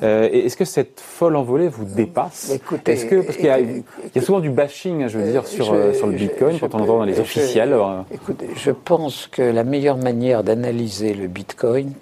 Euh, 0.04 0.28
Est-ce 0.30 0.58
que 0.58 0.66
cette 0.66 1.00
folle 1.00 1.38
envolée 1.38 1.70
vous 1.70 1.86
dépasse? 1.86 2.52
Écoutez, 2.54 2.92
Est-ce 2.92 3.06
que 3.06 3.16
parce 3.22 3.38
qu'il 3.38 3.46
y, 3.46 3.50
a- 3.50 3.62
il 3.62 3.84
y 4.14 4.20
a 4.20 4.22
souvent 4.22 4.42
du 4.42 4.50
bashing, 4.50 5.08
je 5.08 5.18
veux 5.18 5.32
dire, 5.32 5.48
sur, 5.48 5.72
euh, 5.72 5.92
je- 5.94 5.98
sur 5.98 6.08
le 6.08 6.14
Bitcoin 6.18 6.56
je- 6.56 6.60
quand 6.60 6.76
on 6.76 6.80
entend 6.84 6.98
dans 6.98 7.04
les 7.06 7.14
je- 7.14 7.22
officiels. 7.22 7.72
euh, 7.72 8.02
Écoutez, 8.12 8.50
je 8.58 8.72
pense 8.72 9.28
que 9.28 9.42
la 9.42 9.64
meilleure 9.64 9.96
manière 9.98 10.44
d'analyser 10.44 11.14
le 11.14 11.28
Bitcoin, 11.28 11.94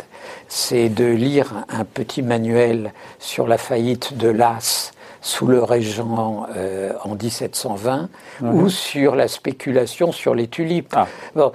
c'est 0.47 0.89
de 0.89 1.05
lire 1.05 1.65
un 1.69 1.85
petit 1.85 2.21
manuel 2.21 2.93
sur 3.19 3.47
la 3.47 3.57
faillite 3.57 4.17
de 4.17 4.29
l'As 4.29 4.91
sous 5.21 5.47
le 5.47 5.63
régent 5.63 6.47
euh, 6.55 6.91
en 7.03 7.15
1720 7.15 8.09
ou 8.41 8.69
sur 8.69 9.15
la 9.15 9.27
spéculation 9.27 10.11
sur 10.11 10.35
les 10.35 10.47
tulipes. 10.47 10.93
Ah. 10.95 11.07
Bon, 11.33 11.51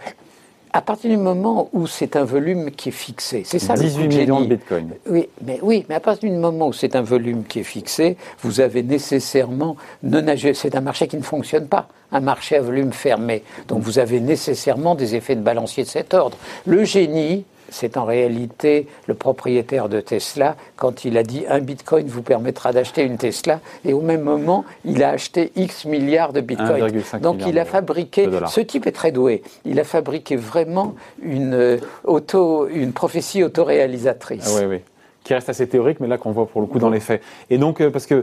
à 0.72 0.82
partir 0.82 1.10
du 1.10 1.16
moment 1.16 1.68
où 1.72 1.86
c'est 1.86 2.16
un 2.16 2.24
volume 2.24 2.70
qui 2.70 2.90
est 2.90 2.92
fixé, 2.92 3.42
c'est 3.44 3.58
ça 3.58 3.74
le 3.74 3.80
coup 3.80 3.86
18 3.86 4.08
de 4.08 4.16
millions 4.16 4.40
de. 4.40 4.46
Bitcoin. 4.46 4.90
Oui, 5.08 5.28
mais 5.44 5.58
oui, 5.62 5.84
mais 5.88 5.94
à 5.94 6.00
partir 6.00 6.30
du 6.30 6.36
moment 6.36 6.68
où 6.68 6.72
c'est 6.72 6.96
un 6.96 7.02
volume 7.02 7.44
qui 7.44 7.60
est 7.60 7.64
fixé, 7.64 8.16
vous 8.42 8.60
avez 8.60 8.82
nécessairement 8.82 9.76
non 10.02 10.24
c'est 10.54 10.74
un 10.74 10.80
marché 10.80 11.08
qui 11.08 11.16
ne 11.16 11.22
fonctionne 11.22 11.68
pas, 11.68 11.88
un 12.12 12.20
marché 12.20 12.56
à 12.56 12.60
volume 12.60 12.92
fermé. 12.92 13.42
Donc 13.66 13.80
vous 13.82 13.98
avez 13.98 14.20
nécessairement 14.20 14.94
des 14.94 15.14
effets 15.14 15.36
de 15.36 15.40
balancier 15.40 15.84
de 15.84 15.88
cet 15.88 16.14
ordre. 16.14 16.36
Le 16.66 16.84
génie, 16.84 17.44
c'est 17.68 17.96
en 17.96 18.04
réalité 18.04 18.86
le 19.06 19.14
propriétaire 19.14 19.88
de 19.88 20.00
Tesla 20.00 20.56
quand 20.76 21.04
il 21.04 21.16
a 21.16 21.22
dit 21.22 21.44
un 21.48 21.60
bitcoin 21.60 22.06
vous 22.06 22.22
permettra 22.22 22.72
d'acheter 22.72 23.02
une 23.02 23.16
Tesla 23.16 23.60
et 23.84 23.92
au 23.92 24.00
même 24.00 24.22
moment 24.22 24.64
il 24.84 25.02
a 25.02 25.10
acheté 25.10 25.52
X 25.56 25.84
milliards 25.84 26.32
de 26.32 26.40
bitcoins. 26.40 26.80
1,5 26.80 27.20
Donc 27.20 27.42
il 27.46 27.58
a 27.58 27.64
fabriqué, 27.64 28.28
ce 28.48 28.60
type 28.60 28.86
est 28.86 28.92
très 28.92 29.12
doué, 29.12 29.42
il 29.64 29.78
a 29.80 29.84
fabriqué 29.84 30.36
vraiment 30.36 30.94
une, 31.22 31.54
euh, 31.54 31.78
auto, 32.04 32.68
une 32.68 32.92
prophétie 32.92 33.42
autoréalisatrice. 33.42 34.54
Ah 34.56 34.60
oui, 34.60 34.66
oui. 34.66 34.80
Qui 35.28 35.34
reste 35.34 35.50
assez 35.50 35.68
théorique, 35.68 36.00
mais 36.00 36.06
là 36.06 36.16
qu'on 36.16 36.30
voit 36.32 36.46
pour 36.46 36.62
le 36.62 36.66
coup 36.66 36.78
dans 36.78 36.88
les 36.88 37.00
faits. 37.00 37.20
Et 37.50 37.58
donc, 37.58 37.82
euh, 37.82 37.90
parce 37.90 38.06
que 38.06 38.14
euh, 38.14 38.22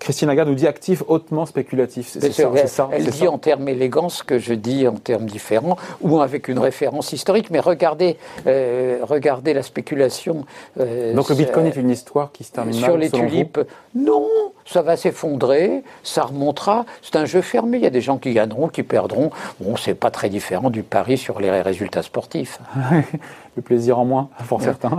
Christine 0.00 0.26
Lagarde 0.26 0.48
nous 0.48 0.56
dit 0.56 0.66
actif 0.66 1.04
hautement 1.06 1.46
spéculatif. 1.46 2.08
C'est 2.08 2.32
ça, 2.32 2.50
elle 2.90 3.04
dit 3.04 3.18
ça. 3.18 3.30
en 3.30 3.38
termes 3.38 3.68
élégants 3.68 4.08
ce 4.08 4.24
que 4.24 4.40
je 4.40 4.52
dis 4.52 4.88
en 4.88 4.96
termes 4.96 5.26
différents, 5.26 5.76
ou 6.00 6.20
avec 6.20 6.48
une 6.48 6.58
référence 6.58 7.12
historique, 7.12 7.50
mais 7.50 7.60
regardez, 7.60 8.16
euh, 8.48 8.98
regardez 9.02 9.54
la 9.54 9.62
spéculation. 9.62 10.44
euh, 10.80 11.14
Donc 11.14 11.28
le 11.28 11.36
Bitcoin 11.36 11.66
est 11.66 11.76
une 11.76 11.90
histoire 11.90 12.32
qui 12.32 12.42
se 12.42 12.50
termine 12.50 12.74
sur 12.74 12.88
mal, 12.88 12.98
les 12.98 13.10
tulipes, 13.10 13.60
non, 13.94 14.26
ça 14.66 14.82
va 14.82 14.96
s'effondrer, 14.96 15.82
ça 16.02 16.22
remontera. 16.24 16.84
C'est 17.02 17.16
un 17.16 17.24
jeu 17.26 17.40
fermé. 17.42 17.78
Il 17.78 17.84
y 17.84 17.86
a 17.86 17.90
des 17.90 18.00
gens 18.00 18.18
qui 18.18 18.32
gagneront, 18.32 18.68
qui 18.68 18.82
perdront. 18.82 19.30
Bon, 19.60 19.76
c'est 19.76 19.94
pas 19.94 20.10
très 20.10 20.28
différent 20.28 20.70
du 20.70 20.82
pari 20.82 21.18
sur 21.18 21.40
les 21.40 21.50
résultats 21.62 22.02
sportifs. 22.02 22.58
Le 23.56 23.62
plaisir 23.62 24.00
en 24.00 24.04
moins 24.04 24.30
pour 24.48 24.60
certains. 24.62 24.96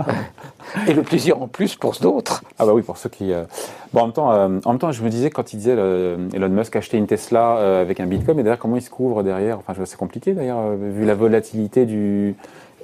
Et 0.88 0.94
le 0.94 1.02
plaisir 1.02 1.42
en 1.42 1.46
plus 1.46 1.74
pour 1.74 1.92
d'autres. 2.00 2.42
Ah 2.58 2.64
bah 2.64 2.72
oui, 2.72 2.80
pour 2.80 2.96
ceux 2.96 3.10
qui. 3.10 3.30
euh, 3.32 3.44
Bon, 3.92 4.00
en 4.00 4.04
même 4.06 4.12
temps, 4.14 4.32
euh, 4.32 4.48
en 4.64 4.70
même 4.70 4.78
temps, 4.78 4.92
je 4.92 5.02
me 5.02 5.10
disais 5.10 5.28
quand 5.28 5.52
il 5.52 5.58
disait 5.58 5.72
Elon 5.74 6.48
Musk 6.48 6.74
acheter 6.74 6.96
une 6.96 7.06
Tesla 7.06 7.58
euh, 7.58 7.82
avec 7.82 8.00
un 8.00 8.06
Bitcoin, 8.06 8.34
mais 8.38 8.42
d'ailleurs 8.42 8.58
comment 8.58 8.76
il 8.76 8.82
se 8.82 8.88
couvre 8.88 9.22
derrière? 9.22 9.58
Enfin, 9.58 9.74
c'est 9.84 9.98
compliqué 9.98 10.32
d'ailleurs 10.32 10.70
vu 10.74 11.04
la 11.04 11.14
volatilité 11.14 11.84
du 11.84 12.34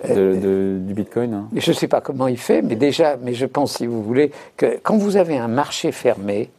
de- 0.06 0.14
de- 0.36 0.78
du 0.80 0.92
Bitcoin. 0.94 1.32
hein. 1.32 1.44
Je 1.56 1.70
ne 1.70 1.74
sais 1.76 1.88
pas 1.88 2.02
comment 2.02 2.26
il 2.28 2.36
fait, 2.38 2.60
mais 2.60 2.74
déjà, 2.74 3.16
mais 3.22 3.32
je 3.32 3.46
pense, 3.46 3.76
si 3.78 3.86
vous 3.86 4.02
voulez, 4.02 4.30
que 4.58 4.78
quand 4.82 4.98
vous 4.98 5.16
avez 5.16 5.38
un 5.38 5.48
marché 5.48 5.90
fermé, 5.90 6.50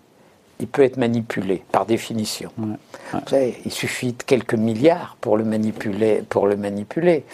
il 0.60 0.68
peut 0.68 0.84
être 0.84 0.98
manipulé 0.98 1.64
par 1.72 1.86
définition. 1.86 2.52
Vous 2.58 3.20
savez, 3.28 3.56
il 3.66 3.72
suffit 3.72 4.14
de 4.14 4.24
quelques 4.24 4.54
milliards 4.54 5.18
pour 5.20 5.36
le 5.38 5.44
manipuler. 5.44 6.24
Pour 6.30 6.48
le 6.48 6.56
manipuler. 6.56 7.26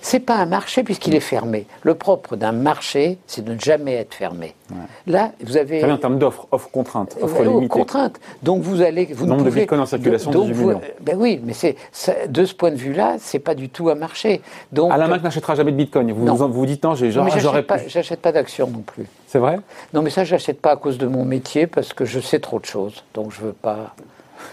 C'est 0.00 0.20
pas 0.20 0.36
un 0.36 0.46
marché 0.46 0.82
puisqu'il 0.82 1.14
est 1.14 1.20
fermé. 1.20 1.66
Le 1.82 1.94
propre 1.94 2.36
d'un 2.36 2.52
marché, 2.52 3.18
c'est 3.26 3.44
de 3.44 3.52
ne 3.54 3.58
jamais 3.60 3.94
être 3.94 4.14
fermé. 4.14 4.54
Là, 5.06 5.32
vous 5.44 5.56
avez 5.56 5.84
en 5.84 5.98
termes 5.98 6.18
d'offres, 6.18 6.46
offre 6.50 6.70
contrainte, 6.70 7.16
offre 7.20 7.40
Ouais, 7.40 7.46
aux 7.46 7.54
limitée. 7.60 7.68
contraintes. 7.68 8.18
Donc 8.42 8.62
vous 8.62 8.80
allez, 8.80 9.04
vous 9.12 9.26
ne 9.26 9.30
Nombre 9.32 9.44
de 9.44 9.50
bitcoins 9.50 9.80
en 9.80 9.86
circulation, 9.86 10.30
donc 10.30 10.46
18 10.46 10.54
vous- 10.54 10.68
millions. 10.68 10.80
Ben 11.00 11.16
oui, 11.18 11.40
mais 11.44 11.52
c'est 11.52 11.76
de 12.28 12.44
ce 12.46 12.54
point 12.54 12.70
de 12.70 12.76
vue-là, 12.76 13.16
c'est 13.18 13.38
pas 13.38 13.54
du 13.54 13.68
tout 13.68 13.90
un 13.90 13.94
marché. 13.94 14.40
Donc 14.72 14.90
Alain 14.92 15.08
Mac 15.08 15.22
n'achètera 15.22 15.54
jamais 15.54 15.72
de 15.72 15.76
Bitcoin. 15.76 16.10
Vous 16.12 16.24
vous, 16.36 16.48
vous 16.52 16.66
dites 16.66 16.82
non, 16.84 16.94
j'aurais 16.94 17.10
j'achète 17.38 17.66
pas, 17.66 17.78
j'achète 17.86 18.20
pas 18.20 18.32
d'actions 18.32 18.68
non 18.68 18.80
plus. 18.80 19.06
C'est 19.32 19.38
vrai? 19.38 19.60
Non, 19.94 20.02
mais 20.02 20.10
ça, 20.10 20.24
j'achète 20.24 20.60
pas 20.60 20.72
à 20.72 20.76
cause 20.76 20.98
de 20.98 21.06
mon 21.06 21.24
métier 21.24 21.66
parce 21.66 21.94
que 21.94 22.04
je 22.04 22.20
sais 22.20 22.38
trop 22.38 22.60
de 22.60 22.66
choses. 22.66 23.02
Donc 23.14 23.32
je 23.32 23.40
veux 23.40 23.54
pas. 23.54 23.94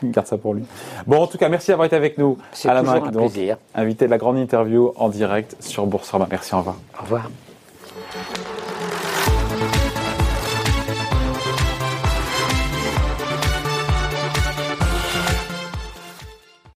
Il 0.01 0.11
garde 0.11 0.25
ça 0.25 0.37
pour 0.37 0.53
lui. 0.53 0.63
Bon, 1.05 1.17
en 1.21 1.27
tout 1.27 1.37
cas, 1.37 1.49
merci 1.49 1.67
d'avoir 1.67 1.85
été 1.85 1.97
avec 1.97 2.17
nous. 2.17 2.37
C'est 2.53 2.69
Alain 2.69 2.83
toujours 2.83 3.07
un 3.07 3.11
donc, 3.11 3.33
plaisir. 3.33 3.57
invité 3.75 4.05
de 4.05 4.11
la 4.11 4.17
grande 4.17 4.37
interview 4.37 4.93
en 4.95 5.09
direct 5.09 5.57
sur 5.59 5.85
Boursorama. 5.85 6.29
Merci, 6.31 6.55
au 6.55 6.59
revoir. 6.59 6.77
Au 6.97 7.01
revoir. 7.03 7.29